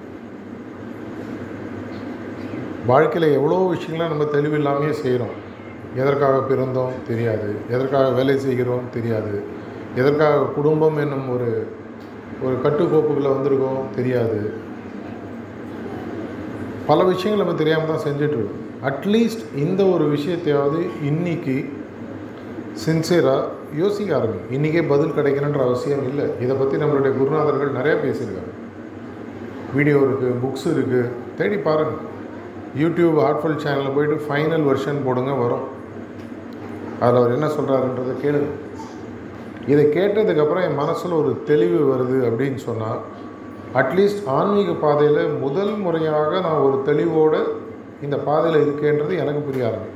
[2.90, 5.36] வாழ்க்கையில் எவ்வளோ விஷயங்களை நம்ம தெளிவில்லாமையே செய்கிறோம்
[6.02, 6.94] எதற்காக பிறந்தோம்?
[7.08, 7.50] தெரியாது.
[7.70, 8.86] எதற்காக வேலை செய்கிறோம்?
[8.96, 9.34] தெரியாது.
[9.96, 11.50] எதற்காக குடும்பம் என்னும் ஒரு
[12.46, 13.82] ஒரு கட்டுக்கோப்புகளை வந்திருக்கோம்?
[13.96, 14.40] தெரியாது.
[16.90, 21.56] பல விஷயங்கள் நம்ம தெரியாமல் தான் செஞ்சிட்ருக்கோம் அட்லீஸ்ட் இந்த ஒரு விஷயத்தையாவது இன்னைக்கு
[22.86, 26.28] சின்சியராக யோசிக்க ஆரம்பி இன்றைக்கே பதில் கிடைக்கணுன்ற அவசியம் இல்லை.
[26.44, 28.54] இதை பற்றி நம்மளுடைய குருநாதர்கள் நிறையா பேசியிருக்காங்க.
[29.74, 32.16] வீடியோ இருக்குது புக்ஸ் இருக்குது தேடி பாருங்கள்
[32.76, 35.66] யூடியூப் ஹார்ட்ஃபுல் சேனலில் போயிட்டு ஃபைனல் வெர்ஷன் போடுங்க வரும்.
[37.00, 38.50] அதில் அவர் என்ன சொல்கிறாருன்றதை கேளுங்க.
[39.68, 43.00] இதை கேட்டதுக்கப்புறம் என் மனசில் ஒரு தெளிவு வருது அப்படின்னு சொன்னால்
[43.74, 47.44] அட்லீஸ்ட் ஆன்மீக பாதையில் முதல் முறையாக நான் ஒரு தெளிவோடு
[48.02, 49.96] இந்த பாதையில் இருக்கேன்றது எனக்கு புரிய ஆரம்பி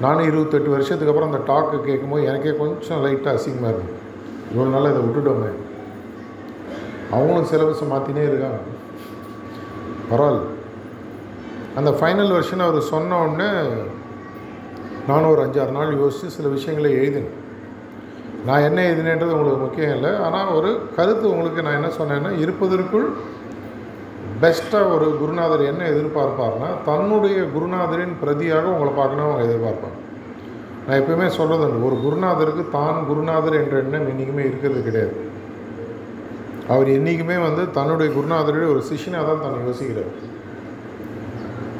[0.00, 3.94] நானும் இருபத்தெட்டு வருஷத்துக்கு அப்புறம் அந்த டாக்கு கேட்கும்போது எனக்கே கொஞ்சம் லைட்டாக அசிங்கமாக இருக்கும்
[4.50, 5.50] இவ்வளோ நாளாக இதை விட்டுட்டோமே.
[7.10, 8.58] அவங்களும் சிலபஸை மாற்றினே இருக்காங்க.
[10.10, 10.54] பரவாயில்ல.
[11.78, 13.48] அந்த ஃபைனல் வெர்ஷன் அவர் சொன்ன உடனே
[15.08, 17.34] நானும் ஒரு அஞ்சாறு நாள் யோசித்து சில விஷயங்களை எழுதினேன்.
[18.46, 20.10] நான் என்ன எழுதினேன்றது உங்களுக்கு முக்கியம் இல்லை.
[20.26, 23.06] ஆனால் ஒரு கருத்து உங்களுக்கு நான் என்ன சொன்னேன்னா இருப்பதற்குள்
[24.42, 29.98] பெஸ்ட்டாக ஒரு குருநாதர் என்ன எதிர்பார்ப்பார்னா தன்னுடைய குருநாதரின் பிரதியாக உங்களை பார்க்கணும் அவங்க எதிர்பார்ப்பாங்க.
[30.86, 35.14] நான் எப்பயுமே சொல்கிறது ஒரு குருநாதருக்கு தான் குருநாதர் என்ற எண்ணம் என்றைக்குமே இருக்கிறது கிடையாது.
[36.74, 40.12] அவர் என்றைக்குமே வந்து தன்னுடைய குருநாதருடைய ஒரு சிஷினாக தான் தன்னை யோசிக்கிறார்.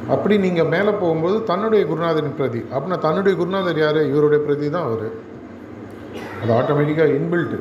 [0.08, 2.60] அப்படி நீங்கள் மேலே போகும்போது தன்னுடைய குருநாதரின் பிரதி.
[2.74, 4.00] அப்படின்னா தன்னுடைய குருநாதர் யார்?
[4.12, 5.08] இவருடைய பிரதி தான் அவர்.
[6.42, 7.58] அது ஆட்டோமேட்டிக்காக இன்பில்ட்டு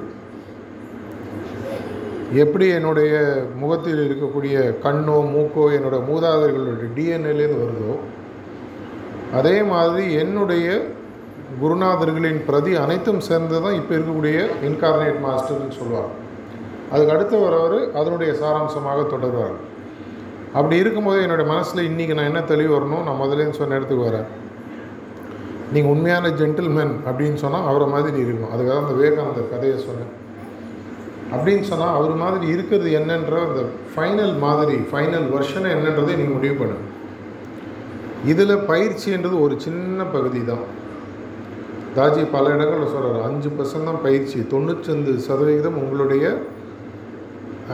[2.41, 3.13] எப்படி என்னுடைய
[3.55, 7.95] முகத்தில் இருக்கக்கூடிய கண்ணோ மூக்கோ என்னோட மூதாதர்களுடைய டிஎன்ஏலேருந்து வருதோ
[9.33, 10.67] அதே மாதிரி என்னுடைய
[11.61, 14.37] குருநாதர்களின் பிரதி அனைத்தும் சேர்ந்து தான் இப்போ இருக்கக்கூடிய
[14.69, 16.11] இன்கார்னேட் மாஸ்டர்னு சொல்லுவார்
[16.91, 19.55] அதுக்கு அடுத்து வரவர் அதனுடைய சாராம்சமாக தொடர்வார்.
[20.57, 23.05] அப்படி இருக்கும்போது என்னுடைய மனசில் இன்றைக்கி நான் என்ன தெளிவு வரணும்?
[23.07, 24.27] நான் முதலேன்னு சொன்ன இடத்துக்கு வரேன்
[25.73, 28.53] நீங்கள் உண்மையான ஜென்டில்மேன் அப்படின்னு சொன்னால் அவரை மாதிரி இருக்கணும்.
[28.55, 30.11] அதுக்காக அந்த விவேகானந்தர் கதையை சொன்னேன்.
[31.35, 33.61] அப்படின்னு சொன்னால் அவர் மாதிரி இருக்கிறது என்னன்ற அந்த
[33.93, 36.83] ஃபைனல் மாதிரி ஃபைனல் வெர்ஷனை என்னன்றதை நீங்கள் முடிவு பண்ணுங்க
[38.31, 40.65] இதில் பயிற்சின்றது ஒரு சின்ன பகுதி தான்.
[41.97, 46.25] தாஜி பல இடங்களில் சொல்கிறார் அஞ்சு பர்சன்ட் தான் பயிற்சி தொண்ணூற்றஞ்சு சதவிகிதம் உங்களுடைய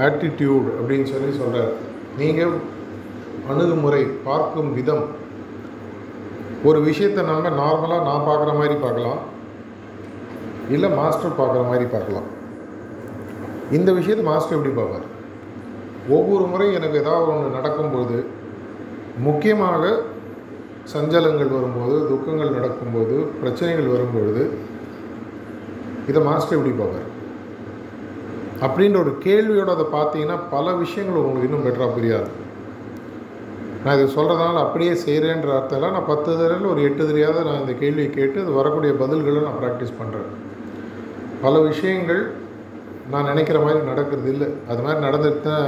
[0.07, 1.71] ஆட்டிடியூட் அப்படின்னு சொல்லி சொல்கிறார்
[2.19, 2.53] நீங்கள்
[3.51, 5.05] அணுகுமுறை பார்க்கும் விதம்.
[6.69, 9.21] ஒரு விஷயத்தை நம்ம நார்மலாக நான் பார்க்குற மாதிரி பார்க்கலாம்.
[10.75, 12.27] இல்லை மாஸ்டர் பார்க்குற மாதிரி பார்க்கலாம்.
[13.77, 15.07] இந்த விஷயத்தை மாஸ்டர் எப்படி பார்ப்பார்?
[16.15, 18.17] ஒவ்வொரு முறை எனக்கு ஏதாவது ஒன்று நடக்கும்போது
[19.27, 19.93] முக்கியமாக
[20.93, 24.43] சஞ்சலங்கள் வரும்போது துக்கங்கள் நடக்கும்போது பிரச்சனைகள் வரும்பொழுது
[26.09, 27.09] இதை மாஸ்டர் எப்படி பார்ப்பார்?
[28.65, 32.29] அப்படின்ற ஒரு கேள்வியோட அதை பார்த்தீங்கன்னா பல விஷயங்கள் உங்களுக்கு இன்னும் பெட்டராக புரியாது.
[33.83, 38.09] நான் இதை சொல்கிறதுனால அப்படியே செய்கிறேன்ற அர்த்தத்தில் நான் பத்து தடவையில் ஒரு எட்டு தெரியாத நான் இந்த கேள்வியை
[38.17, 40.29] கேட்டு அது வரக்கூடிய பதில்களை நான் ப்ராக்டிஸ் பண்ணுறேன்
[41.43, 42.21] பல விஷயங்கள்
[43.13, 44.49] நான் நினைக்கிற மாதிரி நடக்கிறது இல்லை.
[44.71, 45.65] அது மாதிரி நடந்துட்டு தான்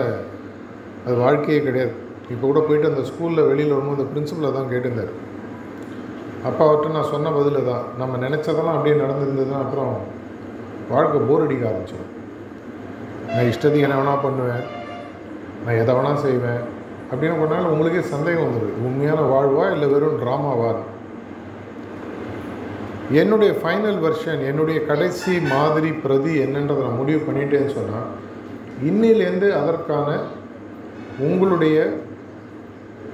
[1.05, 1.93] அது வாழ்க்கையே கிடையாது.
[2.33, 5.13] இப்போ கூட போயிட்டு அந்த ஸ்கூலில் வெளியில் வரும்போது அந்த பிரின்சிபலை தான் கேட்டிருந்தார்.
[6.49, 9.93] அப்பா அவர்கிட்ட நான் சொன்ன பதில் தான் நம்ம நினச்சதெல்லாம் அப்படியே நடந்திருந்ததுன்னா அப்புறம்
[10.93, 12.12] வாழ்க்கை போர் அடிக்க ஆரம்பிச்சிடும்.
[13.33, 14.63] நான் இஷ்டத்துக்கு என்ன வேணால் பண்ணுவேன்.
[15.65, 16.63] நான் எதை வேணால் செய்வேன்.
[17.11, 20.71] அப்படின்னு கொண்டாலும் உங்களுக்கே சந்தேகம் வந்துடுது உண்மையான வாழ்வா இல்லை வெறும் ட்ராமாவா
[23.11, 28.07] என்னுடைய ஃபைனல் வெர்ஷன் என்னுடைய கடைசி மாதிரி பிரதி என்னன்றதை நான் முடிவு பண்ணிட்டேன்னு சொன்னால்
[28.83, 30.19] இன்னிலேருந்து அதற்கான
[31.19, 31.77] உங்களுடைய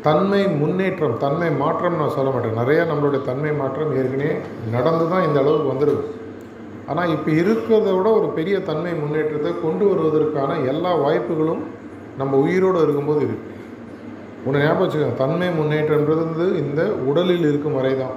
[0.02, 2.58] தன்மை முன்னேற்றம் தன்மை மாற்றம் நான் சொல்ல மாட்டேன்.
[2.58, 4.38] நிறையா நம்மளுடைய தன்மை மாற்றம் ஏற்கனவே
[4.72, 6.04] நடந்து தான் இந்த அளவுக்கு வந்துடுது
[6.92, 11.64] ஆனால் இப்போ இருக்கிறத விட ஒரு பெரிய தன்மை முன்னேற்றத்தை கொண்டு வருவதற்கான எல்லா வாய்ப்புகளும்
[12.22, 13.58] நம்ம உயிரோடு இருக்கும்போது இருக்குது
[14.46, 15.20] உன்னை ஞாபகம் வச்சுக்கோங்க.
[15.22, 18.16] தன்மை முன்னேற்றன்றது வந்து இந்த உடலில் இருக்கும் வரை தான்.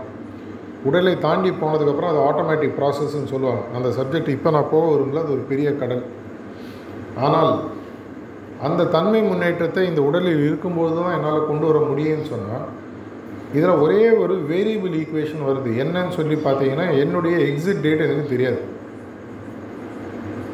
[0.88, 3.62] உடலை தாண்டி போனதுக்கப்புறம் அது ஆட்டோமேட்டிக் ப்ராசஸ்ன்னு சொல்லுவாங்க.
[3.76, 5.22] அந்த சப்ஜெக்ட் இப்போ நான் போக விரும்பல.
[5.24, 6.04] அது ஒரு பெரிய கடல்.
[7.26, 7.52] ஆனால்
[8.68, 12.66] அந்த தன்மை முன்னேற்றத்தை இந்த உடலில் இருக்கும்போது தான் என்னால் கொண்டு வர முடியும்னு சொன்னால்
[13.56, 15.70] இதில் ஒரே ஒரு வேரியபிள் ஈக்குவேஷன் வருது.
[15.82, 18.60] என்னன்னு சொல்லி பார்த்தீங்கன்னா என்னுடைய எக்ஸிட் டேட் எனக்கு தெரியாது.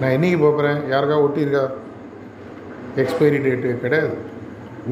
[0.00, 0.80] நான் என்றைக்கு போகிறேன்?
[0.92, 1.62] யாருக்கா ஒட்டியிருக்கா
[3.02, 4.14] எக்ஸ்பைரி டேட்டு கிடையாது.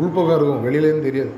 [0.01, 1.33] உள்பகம் இருக்கும் வெளியிலேருந்து தெரியாது.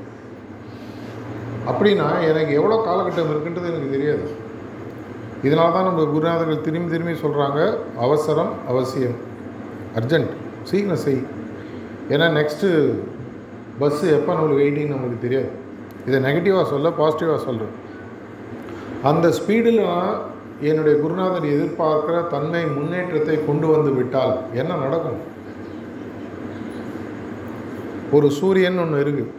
[1.69, 4.23] அப்படின்னா எனக்கு எவ்வளோ காலகட்டம் இருக்குன்றது எனக்கு தெரியாது.
[5.47, 7.59] இதனால தான் நம்ம குருநாதர்கள் திரும்பி திரும்பி சொல்கிறாங்க
[8.05, 9.17] அவசரம் அவசியம்.
[9.99, 10.31] அர்ஜென்ட்
[10.63, 11.21] சீக்கிரம் செய்.
[12.09, 12.69] ஏன்னா நெக்ஸ்ட்டு
[13.79, 15.49] பஸ்ஸு எப்போ நம்மளுக்கு வெயிட்டிங் நம்மளுக்கு தெரியாது.
[16.09, 17.75] இதை நெகட்டிவாக சொல்ல பாசிட்டிவாக சொல்கிறேன்
[19.09, 20.15] அந்த ஸ்பீடில் நான்
[20.69, 25.19] என்னுடைய குருநாதர் எதிர்பார்க்கிற தன்மை முன்னேற்றத்தை கொண்டு வந்து விட்டால் என்ன நடக்கும்?
[28.17, 29.33] ஒரு சூரியன் ஒன்று இருக்குது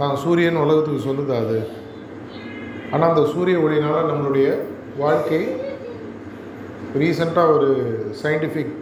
[0.00, 1.58] தான் சூரியன் உலகத்துக்கு சொல்லுது அது.
[2.92, 4.48] ஆனால் அந்த சூரிய ஒளினால் நம்மளுடைய
[5.02, 5.40] வாழ்க்கை
[7.00, 7.70] ரீசெண்டாக ஒரு
[8.22, 8.74] சயின்டிஃபிக்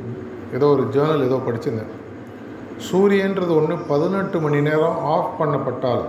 [0.56, 1.92] ஏதோ ஒரு ஜேர்னல் ஏதோ படிச்சிருந்தேன்.
[2.88, 6.04] சூரியன்றது ஒன்று பதினெட்டு மணி நேரம் ஆஃப் பண்ணப்பட்டால்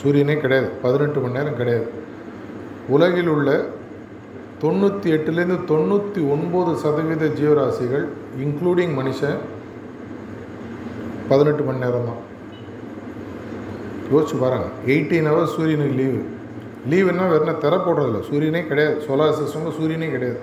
[0.00, 0.68] சூரியனே கிடையாது.
[0.84, 1.88] பதினெட்டு மணி நேரம் கிடையாது.
[2.94, 3.50] உலகில் உள்ள
[4.62, 8.06] தொண்ணூற்றி எட்டுலேருந்து தொண்ணூற்றி ஒன்பது சதவீத ஜீவராசிகள்
[8.44, 9.40] இன்க்ளூடிங் மனுஷன்
[11.30, 12.22] பதினெட்டு மணி நேரம் தான்.
[14.12, 16.20] யோசிச்சு பாருங்கள் எயிட்டீன் ஹவர்ஸ் சூரியனுக்கு லீவு
[16.90, 18.20] லீவுன்னா வெறும் திற போடுறதில்ல.
[18.28, 18.96] சூரியனே கிடையாது.
[19.06, 20.40] சோலார் சிஸ்டமில் சூரியனே கிடையாது.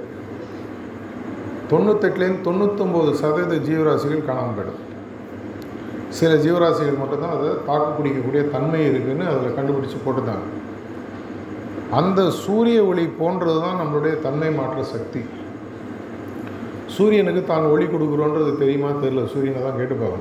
[1.71, 4.81] தொண்ணூத்தெட்டுலேருந்து தொண்ணூத்தொம்பது சதவீத ஜீவராசிகள் காணாமல் போயிடும்
[6.19, 10.47] சில ஜீவராசிகள் மட்டும்தான் அதை தாக்கு பிடிக்கக்கூடிய தன்மை இருக்குதுன்னு அதில் கண்டுபிடிச்சி போட்டுருந்தாங்க
[11.91, 15.21] அந்த சூரிய ஒளி போன்றது தான் நம்மளுடைய தன்மை மாற்ற சக்தி.
[16.95, 18.89] சூரியனுக்கு தான் ஒளி கொடுக்குறோன்றது தெரியுமா?
[19.04, 19.23] தெரியல.
[19.34, 20.19] சூரியனை தான் கேட்டுப்பாங்க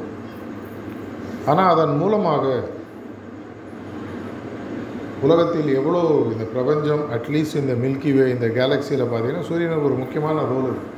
[1.47, 2.45] ஆனால் அதன் மூலமாக
[5.23, 6.01] உலகத்தில் எவ்வளோ
[6.33, 10.93] இந்த பிரபஞ்சம் அட்லீஸ்ட் இந்த மில்கி வே இந்த கேலக்சியில் பார்த்தீங்கன்னா சூரியனுக்கு ஒரு முக்கியமான ரோல் இருக்குது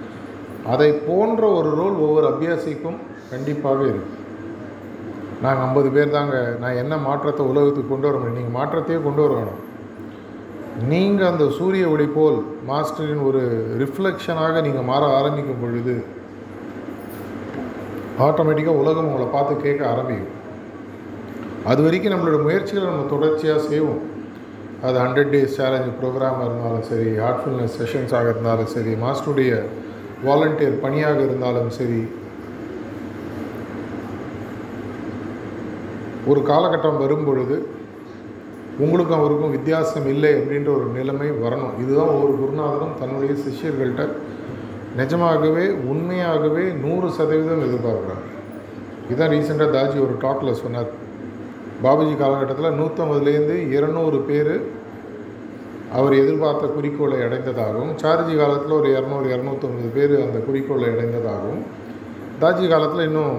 [0.66, 2.98] அதை போன்ற ஒரு ரோல் ஒவ்வொரு அபியாசிக்கும்
[3.30, 4.15] கண்டிப்பாக இருக்குது
[5.44, 6.36] நாங்கள் ஐம்பது பேர் தாங்க.
[6.62, 8.38] நான் என்ன மாற்றத்தை உலகத்துக்கு கொண்டு வர முடியும்?
[8.40, 9.62] நீங்கள் மாற்றத்தையே கொண்டு வர வேணும்
[10.92, 12.38] நீங்கள் அந்த சூரிய ஒளி போல்
[12.70, 13.42] மாஸ்டரின் ஒரு
[13.82, 15.94] ரிஃப்ளெக்ஷனாக நீங்கள் மாற ஆரம்பிக்கும் பொழுது
[18.26, 20.34] ஆட்டோமேட்டிக்காக உலகம் உங்களை பார்த்து கேட்க ஆரம்பிக்கும்.
[21.70, 24.02] அது வரைக்கும் நம்மளோட முயற்சிகளை நம்ம தொடர்ச்சியாக செய்வோம்.
[24.86, 29.52] அது ஹண்ட்ரட் டேஸ் சேலஞ்சு ப்ரோக்ராமாக இருந்தாலும் சரி ஹார்ட்ஃபுல்னஸ் செஷன்ஸாக இருந்தாலும் சரி மாஸ்டருடைய
[30.26, 32.00] வாலண்டியர் பணியாக இருந்தாலும் சரி
[36.30, 37.56] ஒரு காலகட்டம் வரும் பொழுது
[38.84, 41.74] உங்களுக்கும் அவருக்கும் வித்தியாசம் இல்லை அப்படின்ற ஒரு நிலைமை வரணும்.
[41.82, 44.04] இதுதான் ஒவ்வொரு குருநாதனும் தன்னுடைய சிஷியர்கள்ட்ட
[45.00, 48.26] நிஜமாகவே உண்மையாகவே நூறு சதவீதம் எதிர்பார்க்குறாங்க
[49.08, 50.90] இதுதான் ரீசெண்டாக தாஜி ஒரு டாக்கில் சொன்னார்.
[51.84, 54.54] பாபுஜி காலகட்டத்தில் நூற்றம்பதுலேருந்து இருநூறு பேர்
[55.96, 61.62] அவர் எதிர்பார்த்த குறிக்கோளை அடைந்ததாகவும் சார்ஜி காலத்தில் ஒரு இரநூறு இரநூத்தொம்பது பேர் அந்த குறிக்கோளை அடைந்ததாகவும்
[62.40, 63.36] தாஜி காலத்தில் இன்னும்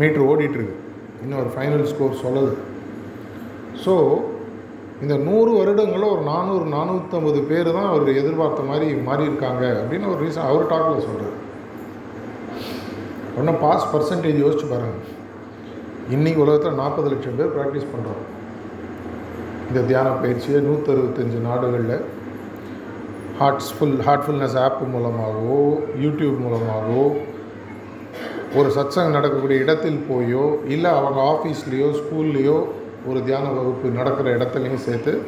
[0.00, 0.76] மீட்ரு ஓடிட்டுருக்கு
[1.22, 2.54] இன்னும் ஒரு ஃபைனல் ஸ்கோர் சொல்லலை
[3.84, 3.94] ஸோ
[5.00, 10.48] இந்த நூறு வருடங்களில் ஒரு நானூறு நானூற்றம்பது பேர் தான் அவர் எதிர்பார்த்த மாதிரி மாறியிருக்காங்க அப்படின்னு ஒரு ரீசன்
[10.48, 11.36] அவர் டாக்கில் சொல்கிறார்
[13.36, 15.14] ஒன்றும் பாஸ் பர்சன்டேஜ் யோசிச்சு பாருங்கள்
[16.08, 18.24] இன்றைக்கி உலகத்தில் நாற்பது லட்சம் பேர் ப்ராக்டிஸ் பண்ணுறோம்
[19.68, 21.96] இந்த தியான பயிற்சியை நூற்றறுபத்தஞ்சு நாடுகளில்
[23.38, 25.58] ஹார்ட்ஸ்ஃபுல் ஹார்ட்ஃபுல்னஸ் ஆப் மூலமாகவோ
[26.00, 27.04] யூடியூப் மூலமாகவோ
[28.54, 32.66] ஒரு சத்சங்கம் நடக்கக்கூடிய இடத்தில் போயோ இல்லை அவங்க ஆஃபீஸ்லேயோ ஸ்கூல்லேயோ
[33.06, 35.22] ஒரு தியான வகுப்பு நடக்கிற இடத்துலையும் சேர்த்து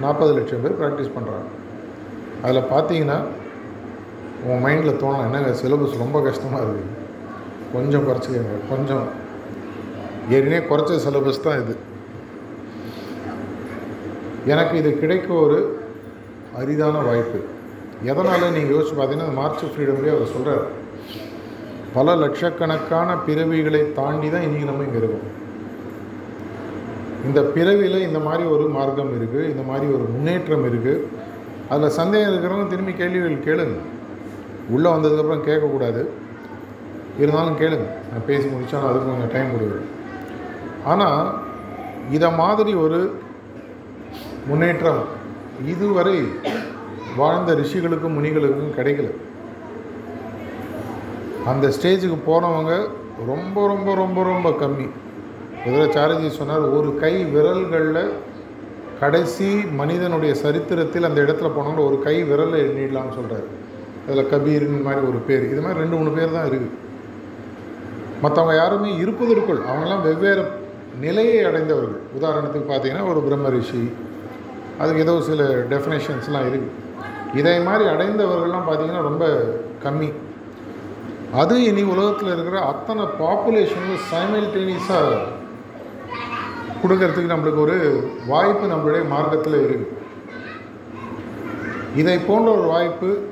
[0.00, 1.48] நாற்பது லட்சம் பேர் ப்ராக்டிஸ் பண்ணுறாங்க
[2.42, 3.20] அதில் பார்த்தீங்கன்னா
[4.44, 6.96] உன் மைண்டில் தோணும் என்னங்க சிலபஸ் ரொம்ப கஷ்டமாக இருக்குது
[7.72, 8.52] கொஞ்சம் குறைச்சிக்கங்க.
[8.68, 9.04] கொஞ்சம்.
[10.30, 11.76] ஏற்கனவே குறைச்ச சிலபஸ் தான் இது.
[14.46, 15.80] எனக்கு இது கிடைக்க ஒரு
[16.58, 17.38] அரிதான வாய்ப்பு.
[18.02, 18.52] எதனால்?
[18.52, 20.64] நீங்கள் யோசிச்சு பார்த்தீங்கன்னா மார்ச் ஃப்ரீடம்லேயே அவர் சொல்கிறார்
[21.98, 25.24] பல லட்சக்கணக்கான பிறவிகளை தாண்டி தான் இன்றைக்கி நம்ம இங்கே இருக்கோம்.
[27.28, 31.04] இந்த பிறவியில் இந்த மாதிரி ஒரு மார்க்கம் இருக்குது இந்த மாதிரி ஒரு முன்னேற்றம் இருக்குது
[31.72, 33.78] அதில் சந்தேகம் இருக்கிறவங்க திரும்பி கேள்விகள் கேளுங்க.
[34.74, 36.02] உள்ளே வந்ததுக்கப்புறம் கேட்கக்கூடாது.
[37.22, 37.88] இருந்தாலும் கேளுங்க.
[38.10, 39.88] நான் பேசி முடித்தா நான் அதுக்கு கொஞ்சம் டைம் கொடுக்குறேன்.
[40.92, 41.22] ஆனால்
[42.16, 43.00] இதை மாதிரி ஒரு
[44.50, 45.02] முன்னேற்றம்
[45.74, 46.18] இதுவரை
[47.20, 49.10] வாழ்ந்த ரிஷிகளுக்கும் முனிகளுக்கும் கிடைக்கல.
[51.50, 52.72] அந்த ஸ்டேஜுக்கு போனவங்க
[53.30, 54.88] ரொம்ப ரொம்ப ரொம்ப ரொம்ப கம்மி.
[55.66, 58.02] இதில் சாரஜி சொன்னார் ஒரு கை விரல்களில்
[59.00, 59.48] கடைசி
[59.80, 63.46] மனிதனுடைய சரித்திரத்தில் அந்த இடத்துல போனவங்க ஒரு கை விரலை எண்ணிடலாம்னு சொல்கிறார்
[64.06, 65.44] அதில் கபீர்னு மாதிரி ஒரு பேர்.
[65.52, 66.76] இது மாதிரி ரெண்டு மூணு பேர் தான் இருக்குது
[68.24, 70.44] மற்றவங்க யாருமே இருப்பதற்குள் அவங்கெல்லாம் வெவ்வேறு
[71.04, 71.98] நிலையை அடைந்தவர்கள்.
[72.18, 73.82] உதாரணத்துக்கு பார்த்தீங்கன்னா ஒரு பிரம்ம ரிஷி.
[74.82, 76.74] அதுக்கு ஏதோ சில டெஃபினேஷன்ஸ்லாம் இருக்குது
[77.40, 79.26] இதை மாதிரி அடைந்தவர்கள்லாம் பார்த்திங்கன்னா ரொம்ப
[79.84, 80.08] கம்மி.
[81.32, 85.26] அது இனி உலகத்தில் இருக்கிற அத்தனை பாப்புலேஷனும் சைமல்டேனியஸாக
[86.82, 87.78] கொடுக்கறதுக்கு நம்மளுக்கு ஒரு
[88.26, 89.96] வாய்ப்பு நம்மளுடைய மார்க்கத்தில் இருக்குது
[91.94, 93.28] இதை போன்ற ஒரு வாய்ப்பு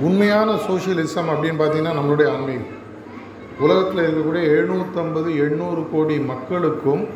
[0.00, 2.74] உண்மையான சோஷியலிசம் அப்படின்னு பார்த்தீங்கன்னா நம்மளுடைய ஆன்மீகம்.
[3.60, 7.08] உலகத்தில் இருக்கக்கூடிய எழுநூற்றம்பது எண்ணூறு கோடி மக்களுக்கும்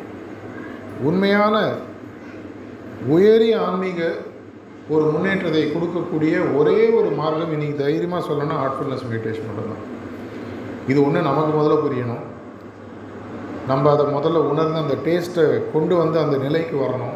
[1.03, 1.71] உண்மையான
[3.07, 4.15] உயரிய ஆன்மீக
[4.89, 9.83] ஒரு முன்னேற்றத்தை கொடுக்கக்கூடிய ஒரே ஒரு மார்க்கம் இன்றைக்கி தைரியமாக சொல்லணும்னா ஹார்ட்ஃபுல்னஸ் மெடிடேஷன் மட்டும்தான்.
[10.87, 12.23] இது ஒன்று நமக்கு முதல்ல புரியணும்.
[13.67, 17.15] நம்ம அதை முதல்ல உணர்ந்து அந்த டேஸ்ட்டை கொண்டு வந்து அந்த நிலைக்கு வரணும்.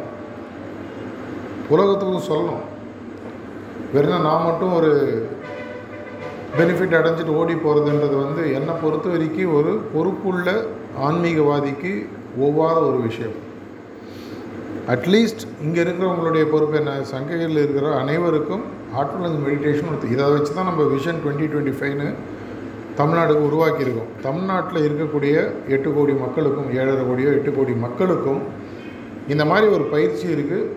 [1.70, 2.64] உலகத்துக்கும் சொல்லணும்.
[3.94, 4.92] வெறும் நான் மட்டும் ஒரு
[6.58, 10.66] பெனிஃபிட் அடைஞ்சிட்டு ஓடி போகிறதுன்றது வந்து என்னை பொறுத்த வரைக்கும் ஒரு பொறுப்புள்ள
[11.08, 12.08] ஆன்மீகவாதிக்கு
[12.46, 13.36] ஒவ்வாத ஒரு விஷயம்.
[14.94, 16.92] அட்லீஸ்ட் இங்கே இருக்கிறவங்களுடைய பொறுப்பு என்ன?
[17.12, 18.62] சங்ககிரியில் இருக்கிற அனைவருக்கும்
[18.96, 22.08] ஹார்ட்ஃபுல்னஸ் மெடிடேஷன் ஒருத்தர் இதை வச்சு தான் நம்ம விஷன் டுவெண்ட்டி டுவெண்ட்டி ஃபைவ்னு
[23.00, 24.12] தமிழ்நாடுக்கு உருவாக்கியிருக்கோம்.
[24.26, 25.34] தமிழ்நாட்டில் இருக்கக்கூடிய
[25.76, 28.42] எட்டு கோடி மக்களுக்கும் ஏழரை கோடியோ எட்டு கோடி மக்களுக்கும்
[29.34, 30.70] இந்த மாதிரி ஒரு பயிற்சி இருக்குது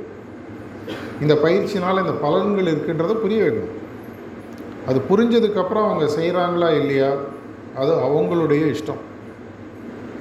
[1.21, 3.77] இந்த பயிற்சினால் இந்த பலன்கள் இருக்குன்றதை புரிய வைக்கணும்.
[4.89, 7.13] அது புரிஞ்சதுக்கப்புறம் அவங்க செய்கிறாங்களா இல்லையா?
[7.81, 9.01] அது அவங்களுடைய இஷ்டம்.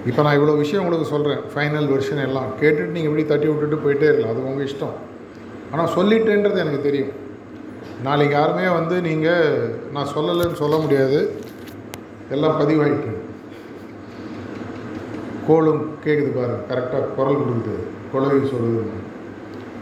[0.07, 2.49] இப்போ நான் இவ்வளோ விஷயம் உங்களுக்கு சொல்கிறேன் ஃபைனல் வெர்ஷன் எல்லாம்.
[2.59, 4.95] கேட்டுட்டு நீங்கள் இப்படி தட்டி விட்டுட்டு போயிட்டே இருக்கலாம் அது உங்கள் இஷ்டம்.
[5.71, 7.13] ஆனால் சொல்லிட்டேன்றது எனக்கு தெரியும்.
[8.07, 11.19] நாளைக்கு யாருமே வந்து நீங்கள் நான் சொல்லலைன்னு சொல்ல முடியாது.
[12.35, 13.12] எல்லாம் பதிவாயிட்டு.
[15.47, 17.75] கோலும் கேட்குது பாரு கரெக்டாக குரல் கொடுக்குது.
[18.13, 18.83] குழவி சொல்லுது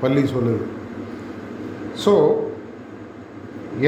[0.02, 0.66] பள்ளி சொல்லுது
[2.04, 2.14] ஸோ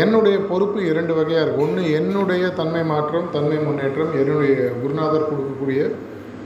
[0.02, 5.82] என்னுடைய பொறுப்பு இரண்டு வகையாக இருக்குது ஒன்று என்னுடைய தன்மை மாற்றம் தன்மை முன்னேற்றம் என்னுடைய குருநாதர் கொடுக்கக்கூடிய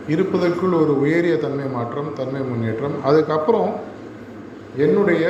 [0.07, 2.95] இருப்பதற்குள் ஒரு உயரிய தன்மை மாற்றம் தன்மை முன்னேற்றம்.
[3.03, 3.73] அதுக்கப்புறம்
[4.77, 5.23] என்னுடைய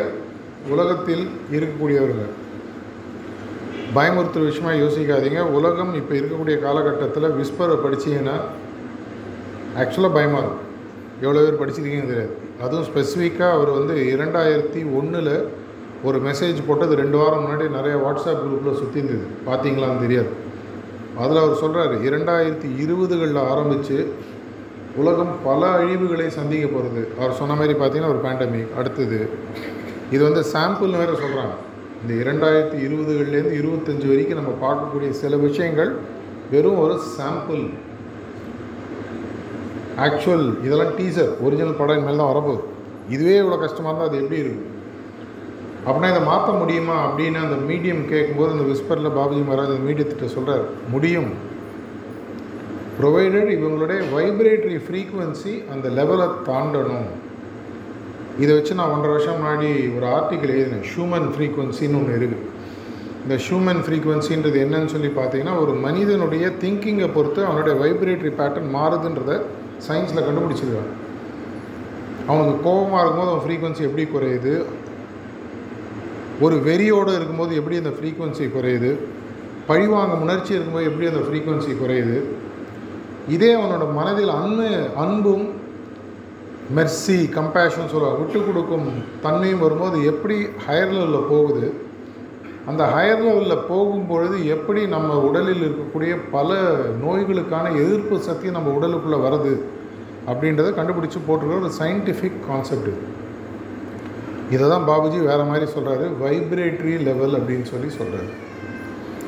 [0.69, 2.31] உலகத்தில் இருக்கக்கூடியவர்கள்.
[3.95, 5.41] பயமுறுத்துற விஷயமாக யோசிக்காதீங்க.
[5.41, 8.37] உலகம் இப்போ இருக்கக்கூடிய காலகட்டத்தில் விஸ்பரை படிச்சிங்கன்னா
[9.81, 10.69] ஆக்சுவலாக பயமாக இருக்கும்.
[11.21, 12.33] எவ்வளோ பேர் படிச்சிருக்கீங்கன்னு தெரியாது.
[12.61, 15.47] அதுவும் ஸ்பெசிஃபிக்காக அவர் வந்து இரண்டாயிரத்தி ஒன்றில்
[16.03, 19.25] ஒரு மெசேஜ் போட்டது ரெண்டு வாரம் முன்னாடி நிறைய வாட்ஸ்அப் குரூப்பில் சுற்றி இருந்தது.
[19.47, 20.31] பார்த்தீங்களான்னு தெரியாது.
[21.17, 24.13] அதில் அவர் சொல்கிறாரு இரண்டாயிரத்தி இருபதுகளில் ஆரம்பித்து
[25.01, 29.19] உலகம் பல அழிவுகளை சந்திக்க போகிறது அவர் சொன்ன மாதிரி பார்த்தீங்கன்னா ஒரு பேண்டமிக் அடுத்தது
[30.11, 31.55] இது வந்து சாம்பிள்னு வேறு சொல்கிறாங்க
[32.01, 35.91] இந்த இரண்டாயிரத்தி இருபதுகள்லேருந்து இருபத்தஞ்சி வரைக்கும் நம்ம பார்க்கக்கூடிய சில விஷயங்கள்
[36.51, 37.63] வெறும் ஒரு சாம்பிள்
[40.05, 42.61] ஆக்சுவல் இதெல்லாம் டீசர் ஒரிஜினல் படம் இனிமேல் தான் வரப்போகுது.
[43.09, 44.69] இதுவே இவ்வளோ கஷ்டமாக இருந்தால் அது எப்படி இருக்கும்?
[45.85, 50.63] அப்படின்னா இதை மாற்ற முடியுமா அப்படின்னு அந்த மீடியம் கேட்கும்போது அந்த விஸ்பரில் பாபுஜி மகாராஜ் அந்த மீடியத்திட்ட சொல்கிறார்
[50.93, 51.31] முடியும்.
[52.97, 57.07] ப்ரொவைடட் இவங்களுடைய வைப்ரேட்டரி ஃப்ரீக்குவென்சி அந்த லெவலை தாண்டணும்.
[58.43, 60.85] இதை வச்சு நான் ஒன்றரை வருஷம் முன்னாடி ஒரு ஆர்டிக்கல் எழுதினேன்.
[60.91, 62.37] ஹியூமன் ஃப்ரீக்குவென்சின்னு ஒன்று இருக்குது
[63.23, 69.33] இந்த ஹியூமன் ஃப்ரீக்குவென்சின்றது என்னன்னு சொல்லி பார்த்தீங்கன்னா ஒரு மனிதனுடைய திங்கிங்கை பொறுத்து அவனுடைய வைப்ரேட்டரி பேட்டர்ன் மாறுதுன்றத
[69.87, 70.93] சயின்ஸில் கண்டுபிடிச்சிருக்காங்க.
[72.27, 74.53] அவனுக்கு கோபமாக இருக்கும்போது அவன் ஃப்ரீக்குவென்சி எப்படி குறையுது?
[76.45, 78.91] ஒரு வெறியோடு இருக்கும்போது எப்படி அந்த ஃப்ரீக்குவென்சி குறையுது?
[79.67, 82.17] பழிவாங்க உணர்ச்சி இருக்கும்போது எப்படி அந்த ஃப்ரீக்குவென்சி குறையுது?
[83.27, 84.69] இதே அவனோட மனதில் அன்பு
[85.03, 85.45] அன்பும்
[86.75, 88.19] மெர்சி கம்பேஷன் சொல்லுவாங்க.
[88.19, 88.87] விட்டு கொடுக்கும்
[89.21, 91.65] தன்மையும் வரும்போது எப்படி ஹையர் லெவலில் போகுது?
[92.67, 96.59] அந்த ஹையர் லெவலில் போகும்பொழுது எப்படி நம்ம உடலில் இருக்கக்கூடிய பல
[97.05, 99.53] நோய்களுக்கான எதிர்ப்பு சக்தி நம்ம உடலுக்குள்ளே வருது?
[100.27, 103.01] அப்படின்றத கண்டுபிடிச்சி போட்டிருக்கிற ஒரு சயின்டிஃபிக் கான்செப்ட் இது
[104.49, 108.31] இதை தான் பாபுஜி வேறு மாதிரி சொல்கிறாரு வைப்ரேட்டரி லெவல் அப்படின்னு சொல்லி சொல்கிறாரு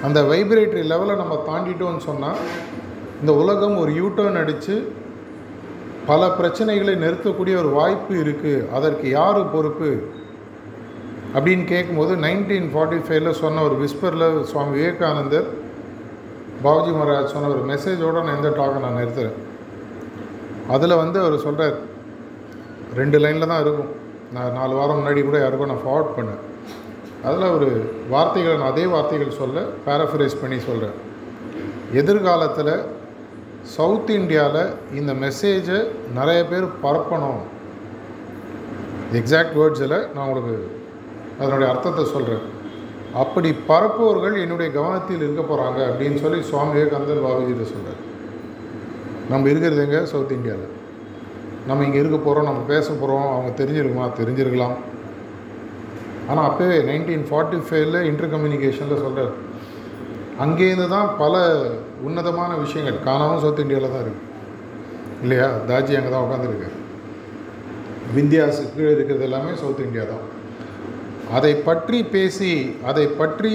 [0.04, 2.42] அந்த வைப்ரேட்டரி லெவலை நம்ம தாண்டிட்டோம்னு சொன்னால்
[3.22, 4.76] இந்த உலகம் ஒரு யூட்டர்ன் அடித்து
[6.08, 9.90] பல பிரச்சனைகளை நிறுத்தக்கூடிய ஒரு வாய்ப்பு இருக்குது அதற்கு யார் பொறுப்பு?
[11.36, 15.48] அப்படின்னு கேட்கும்போது நைன்டீன் ஃபார்ட்டி ஃபைவ்ல சொன்ன ஒரு விஸ்பரில் சுவாமி விவேகானந்தர்
[16.64, 19.40] பாபுஜி மகாராஜ் சொன்ன ஒரு மெசேஜோடு நான் இந்த டாக்கை நான் நிறுத்துகிறேன்
[20.68, 21.76] அதில் வந்து அவர் சொல்கிறார்
[22.96, 23.92] ரெண்டு லைனில் தான் இருக்கும்.
[24.34, 26.42] நான் நாலு வாரம் முன்னாடி கூட யாருக்கும் நான் ஃபார்வர்ட் பண்ணேன்.
[27.24, 27.68] அதில் ஒரு
[28.10, 30.96] வார்த்தைகளை நான் அதே வார்த்தைகள் சொல்ல பேரஃபரைஸ் பண்ணி சொல்கிறேன்
[31.94, 32.74] எதிர்காலத்தில்
[33.74, 35.78] சவுத் இந்தியாவில் இந்த மெசேஜை
[36.18, 37.42] நிறைய பேர் பரப்பணும்.
[39.20, 40.56] எக்ஸாக்ட் வேர்ட்ஸில் நான் உங்களுக்கு
[41.40, 42.44] அதனுடைய அர்த்தத்தை சொல்கிறேன்
[43.14, 48.02] அப்படி பரப்புவர்கள் என்னுடைய கவனத்தில் இருக்க போகிறாங்க அப்படின்னு சொல்லி சுவாமி விவேகானந்தர் பாபுஜிட்ட சொல்கிறார்
[49.30, 50.06] நம்ம இருக்கிறது எங்கே?
[50.06, 50.74] சவுத் இந்தியாவில்
[51.68, 54.08] நம்ம இங்கே இருக்க போகிறோம் நம்ம பேச போகிறோம் அவங்க தெரிஞ்சிருக்குமா?
[54.20, 54.76] தெரிஞ்சிருக்கலாம்.
[56.30, 59.34] ஆனால் அப்போவே நைன்டீன் ஃபார்ட்டி ஃபைவ்ல இன்டர் கம்யூனிகேஷனில் சொல்கிறார்
[60.40, 61.36] அங்கேருந்து தான் பல
[62.04, 62.98] உன்னதமான விஷயங்கள்.
[63.08, 64.32] காணாமல் சவுத் இந்தியாவில் தான் இருக்குது
[65.24, 65.48] இல்லையா?
[65.70, 66.76] தாஜி அங்கே தான் உட்காந்துருக்காரு
[68.16, 70.26] விந்தியாஸுக்கு கீழே இருக்கிறது எல்லாமே சவுத் இந்தியா தான்.
[71.32, 72.52] அதை பற்றி பேசி
[72.86, 73.54] அதை பற்றி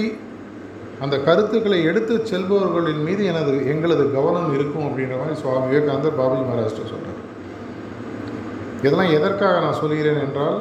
[0.99, 6.85] அந்த கருத்துக்களை எடுத்து செல்பவர்களின் மீது எனது எங்களது கவனம் இருக்கும் அப்படின்ற மாதிரி சுவாமி விவேகானந்தர் பாபுஜி மகாராஷ்டிர
[6.85, 7.19] சொல்கிறார்
[8.79, 10.59] இதெல்லாம் எதற்காக நான் சொல்கிறேன் என்றால்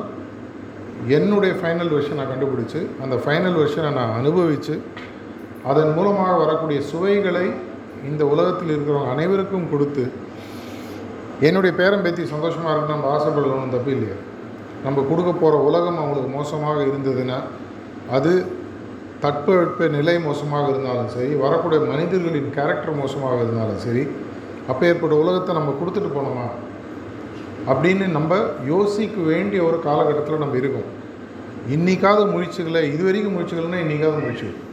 [1.09, 4.75] என்னுடைய ஃபைனல் வெர்ஷனை நான் கண்டுபிடிச்சி அந்த ஃபைனல் வெர்ஷனை நான் அனுபவித்து
[5.65, 7.47] அதன் மூலமாக வரக்கூடிய சுவைகளை
[8.09, 10.13] இந்த உலகத்தில் இருக்கிறவங்க அனைவருக்கும் கொடுத்து
[11.41, 14.15] என்னுடைய பேரம் பேத்தி சந்தோஷமாக இருக்கு நம்ம ஆசைப்படணும் தப்பு இல்லையா.
[14.85, 17.39] நம்ம கொடுக்க போகிற உலகம் அவங்களுக்கு மோசமாக இருந்ததுன்னா
[18.11, 18.47] அது
[19.23, 24.07] தட்பவெட்ப நிலை மோசமாக இருந்தாலும் சரி வரக்கூடிய மனிதர்களின் கேரக்டர் மோசமாக இருந்தாலும் சரி
[24.69, 26.47] அப்போ ஏற்பட்ட உலகத்தை நம்ம கொடுத்துட்டு போனோமா?
[27.67, 30.89] அப்படின்னு நம்ம யோசிக்க வேண்டிய ஒரு காலகட்டத்தில் நம்ம இருக்கோம்.
[31.69, 34.70] இன்றைக்காவது முயற்சிகளை இது வரைக்கும் முயற்சிகள்னா இன்றைக்காவது முயற்சிகள்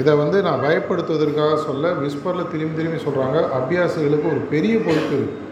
[0.00, 5.46] இதை வந்து நான் பயப்படுத்துவதற்காக சொல்ல விஸ்பரில் திரும்பி திரும்பி சொல்கிறாங்க அபியாசிகளுக்கு ஒரு பெரிய பொறுப்பு இருக்குது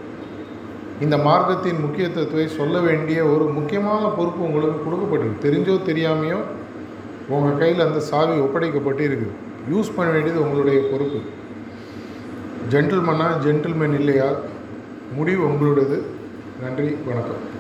[1.04, 5.44] இந்த மார்க்கத்தின் முக்கியத்துவத்தை சொல்ல வேண்டிய ஒரு முக்கியமான பொறுப்பு உங்களுக்கு கொடுக்கப்பட்டிருக்கு.
[5.46, 6.38] தெரிஞ்சோ தெரியாமையோ
[7.28, 9.34] உங்கள் கையில் அந்த சாவி ஒப்படைக்கப்பட்டு இருக்குது.
[9.72, 11.20] யூஸ் பண்ண வேண்டியது உங்களுடைய பொறுப்பு.
[12.74, 14.30] ஜென்டில்மனா ஜென்டில்மேன் இல்லையா?
[15.18, 15.98] முடிவு உங்களுடையது.
[16.62, 17.55] நன்றி வணக்கம்.